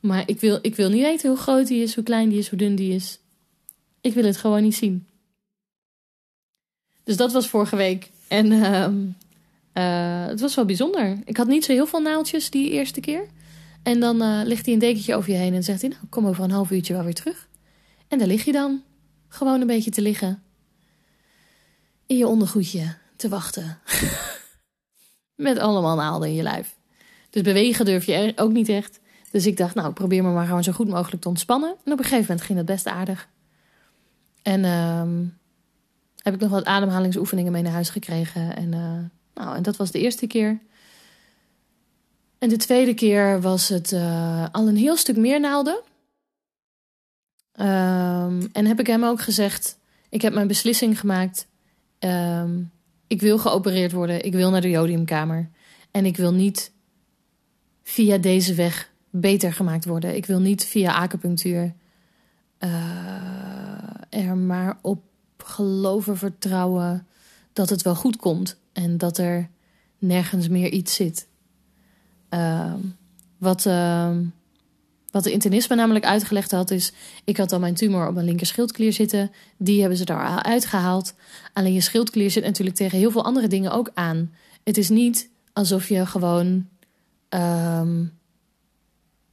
Maar 0.00 0.22
ik 0.26 0.40
wil, 0.40 0.58
ik 0.62 0.76
wil 0.76 0.88
niet 0.88 1.02
weten 1.02 1.28
hoe 1.28 1.38
groot 1.38 1.66
die 1.66 1.82
is, 1.82 1.94
hoe 1.94 2.04
klein 2.04 2.28
die 2.28 2.38
is, 2.38 2.48
hoe 2.48 2.58
dun 2.58 2.74
die 2.74 2.94
is. 2.94 3.18
Ik 4.00 4.14
wil 4.14 4.24
het 4.24 4.36
gewoon 4.36 4.62
niet 4.62 4.76
zien. 4.76 5.06
Dus 7.04 7.16
dat 7.16 7.32
was 7.32 7.48
vorige 7.48 7.76
week. 7.76 8.10
En 8.28 8.52
uh, 8.52 8.88
uh, 9.78 10.26
het 10.26 10.40
was 10.40 10.54
wel 10.54 10.64
bijzonder. 10.64 11.18
Ik 11.24 11.36
had 11.36 11.46
niet 11.46 11.64
zo 11.64 11.72
heel 11.72 11.86
veel 11.86 12.00
naaldjes 12.00 12.50
die 12.50 12.70
eerste 12.70 13.00
keer. 13.00 13.26
En 13.82 14.00
dan 14.00 14.22
uh, 14.22 14.40
ligt 14.44 14.64
hij 14.64 14.74
een 14.74 14.80
dekentje 14.80 15.14
over 15.14 15.30
je 15.30 15.36
heen 15.36 15.54
en 15.54 15.62
zegt 15.62 15.80
hij: 15.80 15.90
Nou, 15.90 16.02
kom 16.08 16.26
over 16.26 16.44
een 16.44 16.50
half 16.50 16.70
uurtje 16.70 16.92
wel 16.92 17.04
weer 17.04 17.14
terug. 17.14 17.48
En 18.08 18.18
daar 18.18 18.26
lig 18.26 18.44
je 18.44 18.52
dan, 18.52 18.82
gewoon 19.28 19.60
een 19.60 19.66
beetje 19.66 19.90
te 19.90 20.02
liggen. 20.02 20.42
In 22.06 22.16
je 22.16 22.26
ondergoedje 22.26 22.94
te 23.16 23.28
wachten. 23.28 23.78
Met 25.34 25.58
allemaal 25.58 25.96
naalden 25.96 26.28
in 26.28 26.34
je 26.34 26.42
lijf. 26.42 26.76
Dus 27.30 27.42
bewegen 27.42 27.84
durf 27.84 28.04
je 28.04 28.32
ook 28.36 28.52
niet 28.52 28.68
echt. 28.68 29.00
Dus 29.30 29.46
ik 29.46 29.56
dacht, 29.56 29.74
nou, 29.74 29.92
probeer 29.92 30.22
me 30.22 30.32
maar 30.32 30.46
gewoon 30.46 30.64
zo 30.64 30.72
goed 30.72 30.88
mogelijk 30.88 31.22
te 31.22 31.28
ontspannen. 31.28 31.76
En 31.84 31.92
op 31.92 31.98
een 31.98 32.04
gegeven 32.04 32.20
moment 32.20 32.42
ging 32.42 32.58
het 32.58 32.66
best 32.66 32.86
aardig. 32.86 33.28
En 34.42 34.64
uh, 34.64 35.28
heb 36.22 36.34
ik 36.34 36.40
nog 36.40 36.50
wat 36.50 36.64
ademhalingsoefeningen 36.64 37.52
mee 37.52 37.62
naar 37.62 37.72
huis 37.72 37.90
gekregen. 37.90 38.56
En, 38.56 38.72
uh, 38.72 38.98
nou, 39.36 39.56
en 39.56 39.62
dat 39.62 39.76
was 39.76 39.90
de 39.90 40.00
eerste 40.00 40.26
keer. 40.26 40.60
En 42.38 42.48
de 42.48 42.56
tweede 42.56 42.94
keer 42.94 43.40
was 43.40 43.68
het 43.68 43.92
uh, 43.92 44.46
al 44.52 44.68
een 44.68 44.76
heel 44.76 44.96
stuk 44.96 45.16
meer 45.16 45.40
naalden. 45.40 45.80
Um, 47.60 48.48
en 48.52 48.66
heb 48.66 48.80
ik 48.80 48.86
hem 48.86 49.04
ook 49.04 49.20
gezegd: 49.20 49.78
Ik 50.08 50.22
heb 50.22 50.34
mijn 50.34 50.46
beslissing 50.46 51.00
gemaakt. 51.00 51.48
Um, 51.98 52.70
ik 53.06 53.20
wil 53.20 53.38
geopereerd 53.38 53.92
worden. 53.92 54.24
Ik 54.24 54.32
wil 54.32 54.50
naar 54.50 54.60
de 54.60 54.70
jodiumkamer. 54.70 55.50
En 55.90 56.06
ik 56.06 56.16
wil 56.16 56.32
niet 56.32 56.72
via 57.82 58.18
deze 58.18 58.54
weg 58.54 58.90
beter 59.10 59.52
gemaakt 59.52 59.84
worden. 59.84 60.16
Ik 60.16 60.26
wil 60.26 60.40
niet 60.40 60.64
via 60.64 60.92
acupunctuur 60.92 61.74
uh, 62.60 62.70
er 64.10 64.36
maar 64.36 64.78
op 64.82 65.02
geloven, 65.36 66.16
vertrouwen 66.16 67.06
dat 67.52 67.70
het 67.70 67.82
wel 67.82 67.94
goed 67.94 68.16
komt. 68.16 68.58
En 68.76 68.98
dat 68.98 69.18
er 69.18 69.48
nergens 69.98 70.48
meer 70.48 70.70
iets 70.70 70.94
zit. 70.94 71.28
Uh, 72.30 72.74
wat. 73.38 73.64
Uh, 73.64 74.16
wat 75.10 75.24
de 75.24 75.32
internist 75.32 75.68
me 75.68 75.74
namelijk 75.74 76.04
uitgelegd 76.04 76.50
had, 76.50 76.70
is: 76.70 76.92
ik 77.24 77.36
had 77.36 77.52
al 77.52 77.58
mijn 77.58 77.74
tumor 77.74 78.08
op 78.08 78.14
mijn 78.14 78.26
linker 78.26 78.46
schildklier 78.46 78.92
zitten. 78.92 79.30
Die 79.56 79.80
hebben 79.80 79.98
ze 79.98 80.04
daar 80.04 80.42
uitgehaald. 80.42 81.14
Alleen 81.52 81.72
je 81.72 81.80
schildklier 81.80 82.30
zit 82.30 82.44
natuurlijk 82.44 82.76
tegen 82.76 82.98
heel 82.98 83.10
veel 83.10 83.24
andere 83.24 83.46
dingen 83.46 83.72
ook 83.72 83.90
aan. 83.94 84.32
Het 84.64 84.76
is 84.76 84.88
niet 84.88 85.30
alsof 85.52 85.88
je 85.88 86.06
gewoon 86.06 86.68
um, 87.28 88.18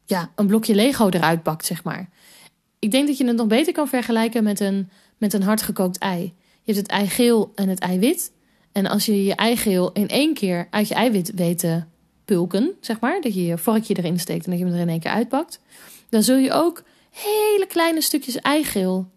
ja, 0.06 0.32
een 0.36 0.48
blokje 0.48 0.76
Lego 0.76 1.10
eruit 1.10 1.44
bakt, 1.44 1.66
zeg 1.66 1.84
maar. 1.84 2.10
Ik 2.80 2.92
denk 2.92 3.08
dat 3.08 3.18
je 3.18 3.26
het 3.26 3.36
nog 3.36 3.48
beter 3.48 3.74
kan 3.74 3.88
vergelijken 3.88 4.44
met 4.44 4.60
een, 4.60 4.90
met 5.18 5.34
een 5.34 5.44
hardgekookt 5.44 5.98
ei. 5.98 6.22
Je 6.62 6.74
hebt 6.74 6.78
het 6.78 6.88
eigeel 6.88 7.52
en 7.56 7.70
het 7.70 7.80
eiwit. 7.80 8.32
En 8.74 8.86
als 8.86 9.06
je 9.06 9.24
je 9.24 9.36
eigeel 9.36 9.92
in 9.92 10.08
één 10.08 10.34
keer 10.34 10.68
uit 10.70 10.88
je 10.88 10.94
eiwit 10.94 11.32
weet 11.36 11.60
te 11.60 11.84
pulken, 12.26 12.72
zeg 12.82 13.00
maar, 13.00 13.22
dat 13.22 13.34
je 13.34 13.46
je 13.46 13.58
vorkje 13.58 13.98
erin 13.98 14.20
steekt 14.20 14.46
en 14.46 14.52
dat 14.52 14.60
je 14.60 14.66
hem 14.66 14.74
er 14.74 14.82
in 14.82 14.90
één 14.90 15.00
keer 15.00 15.12
uitpakt, 15.12 15.60
dan 16.10 16.24
zul 16.24 16.38
je 16.38 16.52
ook 16.52 16.84
hele 17.10 17.66
kleine 17.68 18.02
stukjes 18.02 18.36
eigeel 18.36 19.12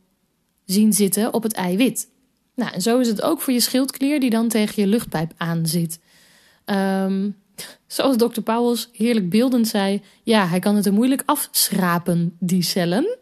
zien 0.65 0.93
zitten 0.93 1.35
op 1.35 1.43
het 1.43 1.53
eiwit. 1.53 2.09
Nou, 2.55 2.73
en 2.73 2.83
zo 2.83 2.99
is 2.99 3.09
het 3.09 3.23
ook 3.23 3.41
voor 3.41 3.53
je 3.53 3.61
schildklier 3.61 4.21
die 4.21 4.31
dan 4.31 4.49
tegen 4.49 4.83
je 4.83 4.89
luchtpijp 4.89 5.33
aan 5.37 5.67
zit. 5.67 5.99
Um, 6.65 7.37
zoals 7.87 8.17
dokter 8.17 8.43
Pauwels 8.43 8.89
heerlijk 8.93 9.31
beeldend 9.31 9.69
zei, 9.69 10.03
ja, 10.23 10.47
hij 10.47 10.59
kan 10.59 10.77
het 10.77 10.87
er 10.87 10.93
moeilijk 10.93 11.23
afschrapen, 11.25 12.37
die 12.39 12.63
cellen. 12.63 13.19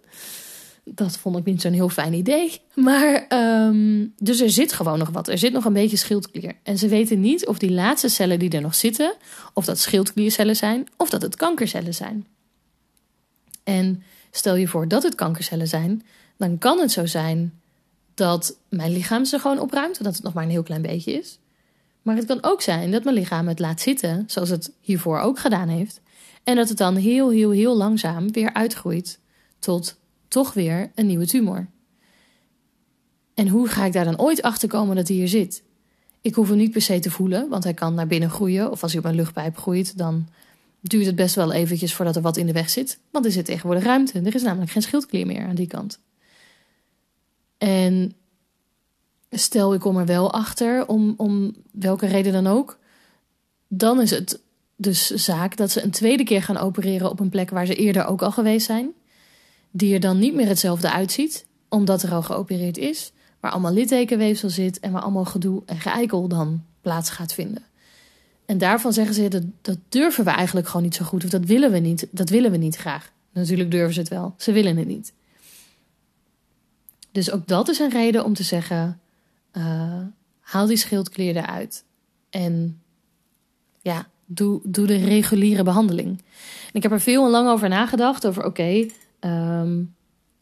Dat 0.84 1.16
vond 1.16 1.36
ik 1.36 1.44
niet 1.44 1.60
zo'n 1.60 1.72
heel 1.72 1.88
fijn 1.88 2.12
idee. 2.12 2.60
Maar, 2.74 3.26
um, 3.68 4.14
dus 4.18 4.40
er 4.40 4.50
zit 4.50 4.72
gewoon 4.72 4.98
nog 4.98 5.08
wat. 5.08 5.28
Er 5.28 5.38
zit 5.38 5.52
nog 5.52 5.64
een 5.64 5.72
beetje 5.72 5.96
schildklier. 5.96 6.52
En 6.62 6.78
ze 6.78 6.88
weten 6.88 7.20
niet 7.20 7.46
of 7.46 7.58
die 7.58 7.72
laatste 7.72 8.08
cellen 8.08 8.38
die 8.38 8.50
er 8.50 8.60
nog 8.60 8.74
zitten, 8.74 9.14
of 9.52 9.64
dat 9.64 9.78
schildkliercellen 9.78 10.56
zijn, 10.56 10.88
of 10.96 11.10
dat 11.10 11.22
het 11.22 11.36
kankercellen 11.36 11.94
zijn. 11.94 12.26
En 13.64 14.02
stel 14.30 14.56
je 14.56 14.68
voor 14.68 14.88
dat 14.88 15.02
het 15.02 15.14
kankercellen 15.14 15.68
zijn, 15.68 16.02
dan 16.36 16.58
kan 16.58 16.78
het 16.78 16.92
zo 16.92 17.06
zijn 17.06 17.60
dat 18.14 18.56
mijn 18.68 18.92
lichaam 18.92 19.24
ze 19.24 19.38
gewoon 19.38 19.58
opruimt, 19.58 20.02
dat 20.02 20.14
het 20.14 20.22
nog 20.22 20.32
maar 20.32 20.44
een 20.44 20.50
heel 20.50 20.62
klein 20.62 20.82
beetje 20.82 21.12
is. 21.12 21.38
Maar 22.02 22.16
het 22.16 22.24
kan 22.24 22.38
ook 22.42 22.62
zijn 22.62 22.90
dat 22.90 23.04
mijn 23.04 23.16
lichaam 23.16 23.48
het 23.48 23.58
laat 23.58 23.80
zitten, 23.80 24.24
zoals 24.26 24.48
het 24.48 24.72
hiervoor 24.80 25.18
ook 25.18 25.38
gedaan 25.38 25.68
heeft, 25.68 26.00
en 26.44 26.56
dat 26.56 26.68
het 26.68 26.78
dan 26.78 26.96
heel, 26.96 27.30
heel, 27.30 27.50
heel 27.50 27.76
langzaam 27.76 28.32
weer 28.32 28.52
uitgroeit 28.52 29.18
tot 29.58 29.96
toch 30.34 30.54
weer 30.54 30.90
een 30.94 31.06
nieuwe 31.06 31.26
tumor. 31.26 31.66
En 33.34 33.48
hoe 33.48 33.68
ga 33.68 33.84
ik 33.84 33.92
daar 33.92 34.04
dan 34.04 34.20
ooit 34.20 34.42
achter 34.42 34.68
komen 34.68 34.96
dat 34.96 35.08
hij 35.08 35.16
hier 35.16 35.28
zit? 35.28 35.62
Ik 36.20 36.34
hoef 36.34 36.48
hem 36.48 36.56
niet 36.56 36.70
per 36.70 36.82
se 36.82 36.98
te 36.98 37.10
voelen, 37.10 37.48
want 37.48 37.64
hij 37.64 37.74
kan 37.74 37.94
naar 37.94 38.06
binnen 38.06 38.30
groeien. 38.30 38.70
Of 38.70 38.82
als 38.82 38.92
hij 38.92 39.00
op 39.00 39.06
een 39.06 39.14
luchtpijp 39.14 39.56
groeit, 39.56 39.98
dan 39.98 40.28
duurt 40.80 41.06
het 41.06 41.14
best 41.14 41.34
wel 41.34 41.52
eventjes 41.52 41.94
voordat 41.94 42.16
er 42.16 42.22
wat 42.22 42.36
in 42.36 42.46
de 42.46 42.52
weg 42.52 42.70
zit. 42.70 42.98
Want 43.10 43.24
er 43.24 43.32
zit 43.32 43.44
tegenwoordig 43.44 43.84
ruimte. 43.84 44.20
Er 44.20 44.34
is 44.34 44.42
namelijk 44.42 44.70
geen 44.70 44.82
schildklier 44.82 45.26
meer 45.26 45.46
aan 45.46 45.54
die 45.54 45.66
kant. 45.66 45.98
En 47.58 48.14
stel 49.30 49.74
ik 49.74 49.80
kom 49.80 49.96
er 49.96 50.06
wel 50.06 50.32
achter, 50.32 50.86
om, 50.86 51.14
om 51.16 51.54
welke 51.70 52.06
reden 52.06 52.32
dan 52.32 52.46
ook, 52.46 52.78
dan 53.68 54.00
is 54.00 54.10
het 54.10 54.40
dus 54.76 55.10
zaak 55.10 55.56
dat 55.56 55.70
ze 55.70 55.82
een 55.82 55.90
tweede 55.90 56.24
keer 56.24 56.42
gaan 56.42 56.56
opereren 56.56 57.10
op 57.10 57.20
een 57.20 57.28
plek 57.28 57.50
waar 57.50 57.66
ze 57.66 57.74
eerder 57.74 58.06
ook 58.06 58.22
al 58.22 58.32
geweest 58.32 58.66
zijn. 58.66 58.94
Die 59.76 59.94
er 59.94 60.00
dan 60.00 60.18
niet 60.18 60.34
meer 60.34 60.46
hetzelfde 60.46 60.90
uitziet, 60.90 61.46
omdat 61.68 62.02
er 62.02 62.12
al 62.12 62.22
geopereerd 62.22 62.78
is, 62.78 63.12
waar 63.40 63.50
allemaal 63.50 63.72
littekenweefsel 63.72 64.50
zit 64.50 64.80
en 64.80 64.92
waar 64.92 65.02
allemaal 65.02 65.24
gedoe 65.24 65.62
en 65.66 65.80
geëikel 65.80 66.28
dan 66.28 66.64
plaats 66.80 67.10
gaat 67.10 67.32
vinden. 67.32 67.62
En 68.46 68.58
daarvan 68.58 68.92
zeggen 68.92 69.14
ze 69.14 69.28
dat, 69.28 69.42
dat 69.60 69.78
durven 69.88 70.24
we 70.24 70.30
eigenlijk 70.30 70.66
gewoon 70.66 70.82
niet 70.82 70.94
zo 70.94 71.04
goed. 71.04 71.24
Of 71.24 71.30
dat 71.30 71.44
willen 71.44 71.72
we 71.72 71.78
niet. 71.78 72.06
Dat 72.10 72.28
willen 72.28 72.50
we 72.50 72.56
niet 72.56 72.76
graag. 72.76 73.12
Natuurlijk 73.32 73.70
durven 73.70 73.94
ze 73.94 74.00
het 74.00 74.08
wel. 74.08 74.34
Ze 74.36 74.52
willen 74.52 74.76
het 74.76 74.86
niet. 74.86 75.12
Dus 77.12 77.30
ook 77.30 77.46
dat 77.46 77.68
is 77.68 77.78
een 77.78 77.90
reden 77.90 78.24
om 78.24 78.34
te 78.34 78.42
zeggen: 78.42 79.00
uh, 79.52 80.00
haal 80.40 80.66
die 80.66 80.76
schildklier 80.76 81.36
eruit. 81.36 81.84
En 82.30 82.80
ja, 83.82 84.06
doe, 84.26 84.60
doe 84.62 84.86
de 84.86 84.96
reguliere 84.96 85.62
behandeling. 85.62 86.22
Ik 86.72 86.82
heb 86.82 86.92
er 86.92 87.00
veel 87.00 87.24
en 87.24 87.30
lang 87.30 87.48
over 87.48 87.68
nagedacht. 87.68 88.26
Over 88.26 88.44
oké, 88.44 88.86
ehm, 89.24 89.82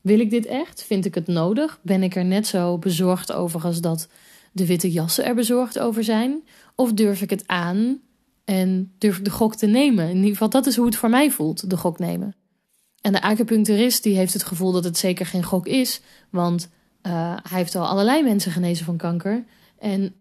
wil 0.01 0.21
ik 0.21 0.31
dit 0.31 0.47
echt? 0.47 0.83
Vind 0.83 1.05
ik 1.05 1.15
het 1.15 1.27
nodig? 1.27 1.81
Ben 1.83 2.03
ik 2.03 2.17
er 2.17 2.25
net 2.25 2.47
zo 2.47 2.79
bezorgd 2.79 3.33
over 3.33 3.65
als 3.65 3.81
dat 3.81 4.09
de 4.53 4.67
witte 4.67 4.91
jassen 4.91 5.25
er 5.25 5.35
bezorgd 5.35 5.79
over 5.79 6.05
zijn? 6.05 6.43
Of 6.75 6.93
durf 6.93 7.23
ik 7.23 7.31
het 7.31 7.47
aan 7.47 8.01
en 8.45 8.93
durf 8.99 9.19
ik 9.19 9.25
de 9.25 9.31
gok 9.31 9.55
te 9.55 9.67
nemen? 9.67 10.09
In 10.09 10.17
ieder 10.17 10.31
geval, 10.31 10.49
dat 10.49 10.67
is 10.67 10.77
hoe 10.77 10.87
het 10.87 10.97
voor 10.97 11.11
mij 11.11 11.31
voelt, 11.31 11.71
de 11.71 11.77
gok 11.77 11.99
nemen. 11.99 12.35
En 13.01 13.12
de 13.12 13.23
acupuncturist 13.23 14.03
die 14.03 14.17
heeft 14.17 14.33
het 14.33 14.45
gevoel 14.45 14.73
dat 14.73 14.85
het 14.85 14.99
zeker 14.99 15.27
geen 15.27 15.43
gok 15.45 15.67
is, 15.67 16.01
want 16.31 16.69
uh, 17.03 17.37
hij 17.49 17.59
heeft 17.59 17.75
al 17.75 17.87
allerlei 17.87 18.23
mensen 18.23 18.53
genezen 18.53 18.85
van 18.85 18.97
kanker. 18.97 19.45
En 19.79 20.15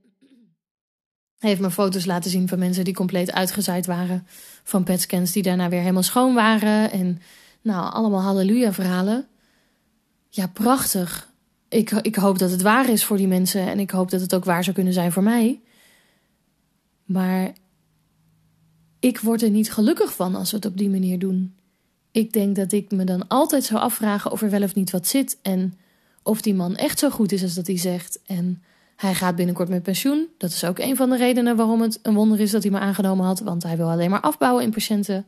hij 1.38 1.50
heeft 1.50 1.62
me 1.62 1.72
foto's 1.72 2.06
laten 2.06 2.32
zien 2.32 2.48
van 2.48 2.60
mensen 2.60 2.84
die 2.84 2.94
compleet 2.94 3.32
uitgezaaid 3.32 3.86
waren 3.86 4.28
van 4.64 4.84
petscans, 4.84 5.32
die 5.32 5.44
daarna 5.44 5.70
weer 5.70 5.80
helemaal 5.80 6.04
schoon 6.04 6.34
waren. 6.34 6.92
En 6.92 7.22
nou, 7.62 7.94
allemaal 7.94 8.22
halleluja-verhalen. 8.22 9.28
Ja, 10.30 10.48
prachtig. 10.48 11.30
Ik, 11.68 11.92
ik 11.92 12.16
hoop 12.16 12.40
dat 12.40 12.52
het 12.52 12.62
waar 12.62 12.90
is 12.90 13.04
voor 13.04 13.18
die 13.18 13.28
mensen 13.28 13.68
en 13.68 13.80
ik 13.80 13.92
hoop 13.92 14.10
dat 14.10 14.22
het 14.22 14.36
ook 14.36 14.46
waar 14.46 14.64
zou 14.64 14.76
kunnen 14.76 14.94
zijn 14.94 15.12
voor 15.12 15.24
mij. 15.24 15.62
Maar 17.06 17.54
ik 19.00 19.20
word 19.20 19.42
er 19.42 19.50
niet 19.50 19.74
gelukkig 19.74 20.16
van 20.16 20.36
als 20.36 20.52
we 20.52 20.56
het 20.56 20.66
op 20.66 20.78
die 20.78 20.90
manier 20.90 21.20
doen. 21.20 21.56
Ik 22.12 22.34
denk 22.34 22.56
dat 22.56 22.72
ik 22.72 22.92
me 22.92 23.04
dan 23.04 23.28
altijd 23.28 23.64
zou 23.64 23.82
afvragen 23.82 24.32
of 24.32 24.42
er 24.42 24.50
wel 24.50 24.64
of 24.64 24.76
niet 24.76 24.92
wat 24.92 25.08
zit 25.08 25.38
en 25.42 25.78
of 26.24 26.42
die 26.42 26.54
man 26.54 26.76
echt 26.76 27.00
zo 27.00 27.10
goed 27.10 27.32
is 27.32 27.44
als 27.44 27.54
dat 27.54 27.68
hij 27.68 27.78
zegt. 27.78 28.20
En 28.26 28.64
hij 28.96 29.16
gaat 29.16 29.36
binnenkort 29.36 29.70
met 29.70 29.84
pensioen. 29.84 30.28
Dat 30.38 30.50
is 30.50 30.64
ook 30.64 30.80
een 30.80 30.96
van 30.96 31.10
de 31.10 31.18
redenen 31.18 31.56
waarom 31.56 31.82
het 31.82 32.00
een 32.02 32.14
wonder 32.14 32.40
is 32.40 32.52
dat 32.52 32.64
hij 32.64 32.72
me 32.72 32.80
aangenomen 32.80 33.26
had, 33.26 33.40
want 33.40 33.64
hij 33.64 33.78
wil 33.78 33.90
alleen 33.90 34.10
maar 34.10 34.22
afbouwen 34.22 34.64
in 34.64 34.72
patiënten. 34.72 35.26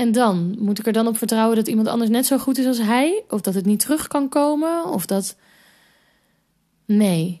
En 0.00 0.12
dan 0.12 0.56
moet 0.58 0.78
ik 0.78 0.86
er 0.86 0.92
dan 0.92 1.06
op 1.06 1.16
vertrouwen 1.16 1.56
dat 1.56 1.68
iemand 1.68 1.88
anders 1.88 2.10
net 2.10 2.26
zo 2.26 2.38
goed 2.38 2.58
is 2.58 2.66
als 2.66 2.78
hij, 2.78 3.22
of 3.28 3.40
dat 3.40 3.54
het 3.54 3.66
niet 3.66 3.80
terug 3.80 4.06
kan 4.06 4.28
komen, 4.28 4.84
of 4.84 5.06
dat. 5.06 5.36
Nee, 6.84 7.40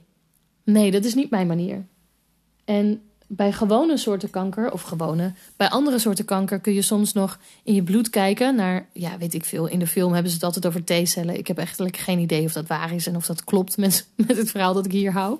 nee, 0.64 0.90
dat 0.90 1.04
is 1.04 1.14
niet 1.14 1.30
mijn 1.30 1.46
manier. 1.46 1.86
En 2.64 3.02
bij 3.26 3.52
gewone 3.52 3.96
soorten 3.96 4.30
kanker, 4.30 4.72
of 4.72 4.82
gewone, 4.82 5.32
bij 5.56 5.68
andere 5.68 5.98
soorten 5.98 6.24
kanker 6.24 6.60
kun 6.60 6.72
je 6.72 6.82
soms 6.82 7.12
nog 7.12 7.38
in 7.62 7.74
je 7.74 7.82
bloed 7.82 8.10
kijken 8.10 8.54
naar, 8.54 8.88
ja, 8.92 9.18
weet 9.18 9.34
ik 9.34 9.44
veel. 9.44 9.66
In 9.66 9.78
de 9.78 9.86
film 9.86 10.12
hebben 10.12 10.30
ze 10.30 10.36
het 10.36 10.44
altijd 10.44 10.66
over 10.66 10.84
T-cellen. 10.84 11.38
Ik 11.38 11.46
heb 11.46 11.58
eigenlijk 11.58 11.96
geen 11.96 12.18
idee 12.18 12.44
of 12.44 12.52
dat 12.52 12.66
waar 12.66 12.94
is 12.94 13.06
en 13.06 13.16
of 13.16 13.26
dat 13.26 13.44
klopt 13.44 13.76
met, 13.76 14.06
met 14.26 14.36
het 14.36 14.50
verhaal 14.50 14.74
dat 14.74 14.84
ik 14.84 14.92
hier 14.92 15.12
hou. 15.12 15.38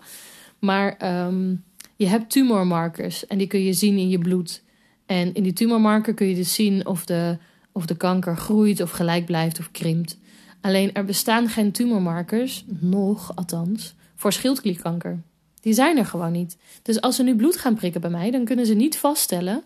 Maar 0.59 1.17
um, 1.27 1.65
je 1.97 2.07
hebt 2.07 2.31
tumormarkers 2.31 3.27
en 3.27 3.39
die 3.39 3.47
kun 3.47 3.65
je 3.65 3.73
zien 3.73 3.99
in 3.99 4.09
je 4.09 4.19
bloed. 4.19 4.63
En 5.11 5.35
in 5.35 5.43
die 5.43 5.53
tumormarker 5.53 6.15
kun 6.15 6.27
je 6.27 6.35
dus 6.35 6.55
zien 6.55 6.87
of 6.87 7.05
de, 7.05 7.37
of 7.73 7.87
de 7.87 7.97
kanker 7.97 8.37
groeit 8.37 8.81
of 8.81 8.91
gelijk 8.91 9.27
blijft 9.27 9.59
of 9.59 9.71
krimpt. 9.71 10.19
Alleen 10.61 10.93
er 10.93 11.05
bestaan 11.05 11.49
geen 11.49 11.73
tumormarkers, 11.73 12.65
nog 12.67 13.37
althans, 13.37 13.95
voor 14.15 14.33
schildklierkanker. 14.33 15.23
Die 15.61 15.73
zijn 15.73 15.99
er 15.99 16.07
gewoon 16.07 16.33
niet. 16.33 16.57
Dus 16.83 17.01
als 17.01 17.17
ze 17.17 17.23
nu 17.23 17.37
bloed 17.37 17.57
gaan 17.57 17.75
prikken 17.75 18.01
bij 18.01 18.11
mij, 18.11 18.31
dan 18.31 18.45
kunnen 18.45 18.67
ze 18.67 18.75
niet 18.75 18.99
vaststellen 18.99 19.63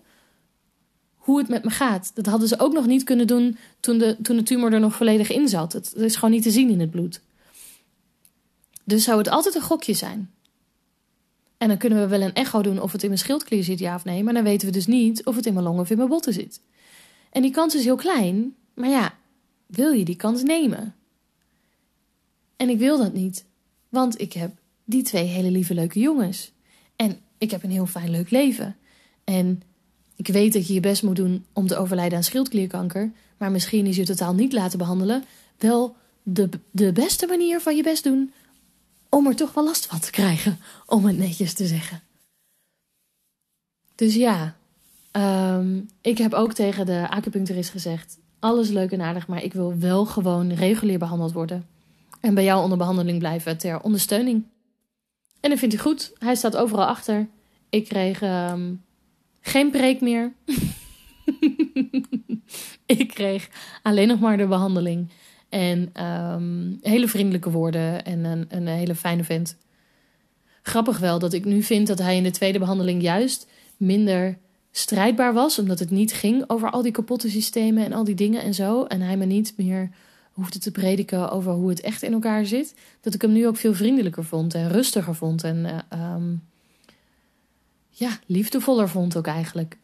hoe 1.14 1.38
het 1.38 1.48
met 1.48 1.64
me 1.64 1.70
gaat. 1.70 2.10
Dat 2.14 2.26
hadden 2.26 2.48
ze 2.48 2.58
ook 2.58 2.72
nog 2.72 2.86
niet 2.86 3.04
kunnen 3.04 3.26
doen 3.26 3.56
toen 3.80 3.98
de, 3.98 4.16
toen 4.22 4.36
de 4.36 4.42
tumor 4.42 4.72
er 4.72 4.80
nog 4.80 4.94
volledig 4.94 5.30
in 5.30 5.48
zat. 5.48 5.72
Het 5.72 5.94
is 5.94 6.14
gewoon 6.14 6.30
niet 6.30 6.42
te 6.42 6.50
zien 6.50 6.70
in 6.70 6.80
het 6.80 6.90
bloed. 6.90 7.20
Dus 8.84 9.04
zou 9.04 9.18
het 9.18 9.28
altijd 9.28 9.54
een 9.54 9.62
gokje 9.62 9.94
zijn. 9.94 10.30
En 11.58 11.68
dan 11.68 11.78
kunnen 11.78 12.00
we 12.00 12.06
wel 12.06 12.20
een 12.20 12.34
echo 12.34 12.62
doen 12.62 12.80
of 12.80 12.92
het 12.92 13.02
in 13.02 13.08
mijn 13.08 13.20
schildklier 13.20 13.64
zit, 13.64 13.78
ja 13.78 13.94
of 13.94 14.04
nee. 14.04 14.22
Maar 14.22 14.34
dan 14.34 14.44
weten 14.44 14.66
we 14.66 14.72
dus 14.72 14.86
niet 14.86 15.24
of 15.24 15.36
het 15.36 15.46
in 15.46 15.52
mijn 15.52 15.64
longen 15.64 15.80
of 15.80 15.90
in 15.90 15.96
mijn 15.96 16.08
botten 16.08 16.32
zit. 16.32 16.60
En 17.30 17.42
die 17.42 17.50
kans 17.50 17.74
is 17.74 17.84
heel 17.84 17.96
klein. 17.96 18.54
Maar 18.74 18.88
ja, 18.88 19.14
wil 19.66 19.92
je 19.92 20.04
die 20.04 20.16
kans 20.16 20.42
nemen? 20.42 20.94
En 22.56 22.68
ik 22.68 22.78
wil 22.78 22.98
dat 22.98 23.12
niet. 23.12 23.44
Want 23.88 24.20
ik 24.20 24.32
heb 24.32 24.50
die 24.84 25.02
twee 25.02 25.24
hele 25.24 25.50
lieve 25.50 25.74
leuke 25.74 26.00
jongens. 26.00 26.52
En 26.96 27.18
ik 27.38 27.50
heb 27.50 27.62
een 27.62 27.70
heel 27.70 27.86
fijn 27.86 28.10
leuk 28.10 28.30
leven. 28.30 28.76
En 29.24 29.62
ik 30.16 30.26
weet 30.26 30.52
dat 30.52 30.66
je 30.66 30.74
je 30.74 30.80
best 30.80 31.02
moet 31.02 31.16
doen 31.16 31.44
om 31.52 31.66
te 31.66 31.76
overlijden 31.76 32.16
aan 32.18 32.24
schildklierkanker. 32.24 33.12
Maar 33.36 33.50
misschien 33.50 33.86
is 33.86 33.96
je 33.96 34.04
totaal 34.04 34.34
niet 34.34 34.52
laten 34.52 34.78
behandelen 34.78 35.24
wel 35.58 35.96
de, 36.22 36.48
de 36.70 36.92
beste 36.92 37.26
manier 37.26 37.60
van 37.60 37.76
je 37.76 37.82
best 37.82 38.04
doen 38.04 38.32
om 39.14 39.26
er 39.26 39.36
toch 39.36 39.54
wel 39.54 39.64
last 39.64 39.86
van 39.86 40.00
te 40.00 40.10
krijgen, 40.10 40.58
om 40.86 41.04
het 41.04 41.18
netjes 41.18 41.52
te 41.52 41.66
zeggen. 41.66 42.00
Dus 43.94 44.14
ja, 44.14 44.56
ehm, 45.10 45.80
ik 46.00 46.18
heb 46.18 46.32
ook 46.32 46.52
tegen 46.52 46.86
de 46.86 47.06
acupuncturist 47.10 47.70
gezegd: 47.70 48.18
alles 48.38 48.68
leuk 48.68 48.90
en 48.90 49.00
aardig, 49.00 49.26
maar 49.26 49.42
ik 49.42 49.52
wil 49.52 49.78
wel 49.78 50.04
gewoon 50.04 50.52
regulier 50.52 50.98
behandeld 50.98 51.32
worden. 51.32 51.66
En 52.20 52.34
bij 52.34 52.44
jou 52.44 52.62
onder 52.62 52.78
behandeling 52.78 53.18
blijven 53.18 53.58
ter 53.58 53.80
ondersteuning. 53.80 54.44
En 55.40 55.50
dat 55.50 55.58
vindt 55.58 55.74
hij 55.74 55.84
goed. 55.84 56.12
Hij 56.18 56.34
staat 56.34 56.56
overal 56.56 56.86
achter. 56.86 57.28
Ik 57.68 57.88
kreeg 57.88 58.22
um, 58.22 58.82
geen 59.40 59.70
preek 59.70 60.00
meer. 60.00 60.32
ik 62.86 63.08
kreeg 63.08 63.48
alleen 63.82 64.08
nog 64.08 64.20
maar 64.20 64.36
de 64.36 64.46
behandeling. 64.46 65.10
En 65.54 66.04
um, 66.04 66.78
hele 66.82 67.08
vriendelijke 67.08 67.50
woorden 67.50 68.04
en 68.04 68.24
een, 68.24 68.46
een 68.48 68.66
hele 68.66 68.94
fijne 68.94 69.24
vent. 69.24 69.56
Grappig 70.62 70.98
wel 70.98 71.18
dat 71.18 71.32
ik 71.32 71.44
nu 71.44 71.62
vind 71.62 71.86
dat 71.86 71.98
hij 71.98 72.16
in 72.16 72.22
de 72.22 72.30
tweede 72.30 72.58
behandeling 72.58 73.02
juist 73.02 73.46
minder 73.76 74.38
strijdbaar 74.70 75.32
was. 75.32 75.58
Omdat 75.58 75.78
het 75.78 75.90
niet 75.90 76.12
ging 76.12 76.44
over 76.46 76.70
al 76.70 76.82
die 76.82 76.92
kapotte 76.92 77.30
systemen 77.30 77.84
en 77.84 77.92
al 77.92 78.04
die 78.04 78.14
dingen 78.14 78.42
en 78.42 78.54
zo. 78.54 78.84
En 78.84 79.00
hij 79.00 79.16
me 79.16 79.24
niet 79.24 79.54
meer 79.56 79.90
hoefde 80.32 80.58
te 80.58 80.70
prediken 80.70 81.30
over 81.30 81.52
hoe 81.52 81.68
het 81.68 81.80
echt 81.80 82.02
in 82.02 82.12
elkaar 82.12 82.46
zit, 82.46 82.74
dat 83.00 83.14
ik 83.14 83.22
hem 83.22 83.32
nu 83.32 83.46
ook 83.46 83.56
veel 83.56 83.74
vriendelijker 83.74 84.24
vond 84.24 84.54
en 84.54 84.68
rustiger 84.68 85.14
vond 85.14 85.44
en 85.44 85.56
uh, 85.56 86.14
um, 86.14 86.42
ja, 87.88 88.18
liefdevoller 88.26 88.88
vond 88.88 89.16
ook 89.16 89.26
eigenlijk. 89.26 89.78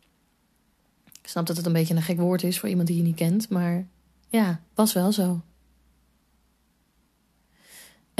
Ik 1.22 1.28
snap 1.28 1.46
dat 1.46 1.56
het 1.56 1.66
een 1.66 1.72
beetje 1.72 1.94
een 1.94 2.02
gek 2.02 2.20
woord 2.20 2.42
is 2.42 2.58
voor 2.58 2.68
iemand 2.68 2.88
die 2.88 2.96
je 2.96 3.02
niet 3.02 3.16
kent, 3.16 3.48
maar 3.48 3.86
ja, 4.28 4.60
was 4.74 4.92
wel 4.92 5.12
zo. 5.12 5.40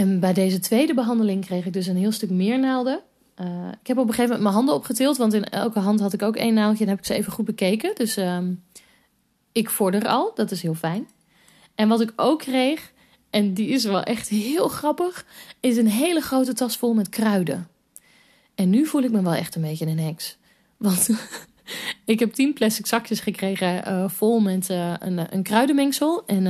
En 0.01 0.21
bij 0.21 0.33
deze 0.33 0.59
tweede 0.59 0.95
behandeling 0.95 1.45
kreeg 1.45 1.67
ik 1.67 1.73
dus 1.73 1.87
een 1.87 1.97
heel 1.97 2.13
stuk 2.13 2.31
meer 2.31 2.59
naalden. 2.59 3.01
Uh, 3.41 3.47
ik 3.81 3.87
heb 3.87 3.99
op 3.99 4.09
een 4.09 4.15
gegeven 4.15 4.25
moment 4.25 4.43
mijn 4.43 4.55
handen 4.55 4.75
opgetild, 4.75 5.17
want 5.17 5.33
in 5.33 5.45
elke 5.45 5.79
hand 5.79 6.01
had 6.01 6.13
ik 6.13 6.23
ook 6.23 6.37
één 6.37 6.55
naaldje 6.55 6.85
en 6.85 6.91
heb 6.91 6.99
ik 6.99 7.05
ze 7.05 7.15
even 7.15 7.33
goed 7.33 7.45
bekeken. 7.45 7.95
Dus 7.95 8.17
um, 8.17 8.63
ik 9.53 9.71
vorder 9.71 10.07
al, 10.07 10.33
dat 10.35 10.51
is 10.51 10.63
heel 10.63 10.75
fijn. 10.75 11.09
En 11.75 11.89
wat 11.89 12.01
ik 12.01 12.13
ook 12.17 12.39
kreeg, 12.39 12.93
en 13.31 13.55
die 13.55 13.69
is 13.69 13.85
wel 13.85 14.03
echt 14.03 14.29
heel 14.29 14.69
grappig, 14.69 15.27
is 15.61 15.77
een 15.77 15.89
hele 15.89 16.21
grote 16.21 16.53
tas 16.53 16.77
vol 16.77 16.95
met 16.95 17.09
kruiden. 17.09 17.69
En 18.55 18.71
nu 18.71 18.87
voel 18.87 19.03
ik 19.03 19.11
me 19.11 19.23
wel 19.23 19.35
echt 19.35 19.55
een 19.55 19.63
beetje 19.63 19.87
een 19.87 19.99
heks. 19.99 20.37
Want 20.77 21.11
ik 22.05 22.19
heb 22.19 22.33
tien 22.33 22.53
plastic 22.53 22.87
zakjes 22.87 23.21
gekregen 23.21 23.89
uh, 23.89 24.09
vol 24.09 24.41
met 24.41 24.71
uh, 24.71 24.95
een, 24.99 25.35
een 25.35 25.43
kruidenmengsel. 25.43 26.23
En 26.27 26.47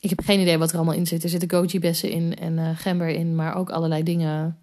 ik 0.00 0.10
heb 0.10 0.20
geen 0.20 0.40
idee 0.40 0.58
wat 0.58 0.70
er 0.70 0.76
allemaal 0.76 0.94
in 0.94 1.06
zit. 1.06 1.22
Er 1.22 1.28
zitten 1.28 1.50
goji-bessen 1.50 2.10
in 2.10 2.36
en 2.36 2.76
gember 2.76 3.08
in, 3.08 3.34
maar 3.34 3.54
ook 3.54 3.70
allerlei 3.70 4.02
dingen. 4.02 4.58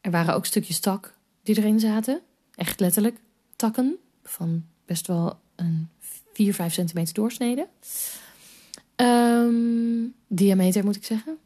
Er 0.00 0.10
waren 0.10 0.34
ook 0.34 0.46
stukjes 0.46 0.80
tak 0.80 1.14
die 1.42 1.58
erin 1.58 1.80
zaten. 1.80 2.20
Echt 2.54 2.80
letterlijk 2.80 3.16
takken 3.56 3.96
van 4.22 4.64
best 4.84 5.06
wel 5.06 5.38
een 5.56 5.88
4, 6.32 6.54
5 6.54 6.72
centimeter 6.72 7.14
doorsnede. 7.14 7.68
Um, 8.96 10.14
diameter 10.28 10.84
moet 10.84 10.96
ik 10.96 11.04
zeggen. 11.04 11.38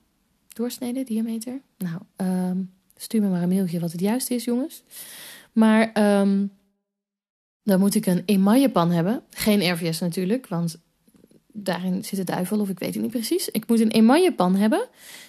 Doorsnede, 0.48 1.04
diameter. 1.04 1.60
Nou, 1.78 2.00
um, 2.16 2.72
stuur 2.96 3.20
me 3.20 3.28
maar 3.28 3.42
een 3.42 3.48
mailtje 3.48 3.80
wat 3.80 3.92
het 3.92 4.00
juiste 4.00 4.34
is, 4.34 4.44
jongens. 4.44 4.82
Maar 5.52 6.18
um, 6.20 6.52
dan 7.62 7.80
moet 7.80 7.94
ik 7.94 8.06
een 8.06 8.22
emaillepan 8.24 8.90
hebben. 8.90 9.22
Geen 9.30 9.72
RVS 9.72 9.98
natuurlijk, 9.98 10.46
want 10.46 10.80
daarin 11.52 12.04
zit 12.04 12.18
de 12.18 12.24
duivel 12.24 12.60
of 12.60 12.68
ik 12.68 12.78
weet 12.78 12.94
het 12.94 13.02
niet 13.02 13.10
precies. 13.10 13.48
Ik 13.48 13.68
moet 13.68 13.80
een 13.80 13.90
emaillepan 13.90 14.56
hebben. 14.56 14.88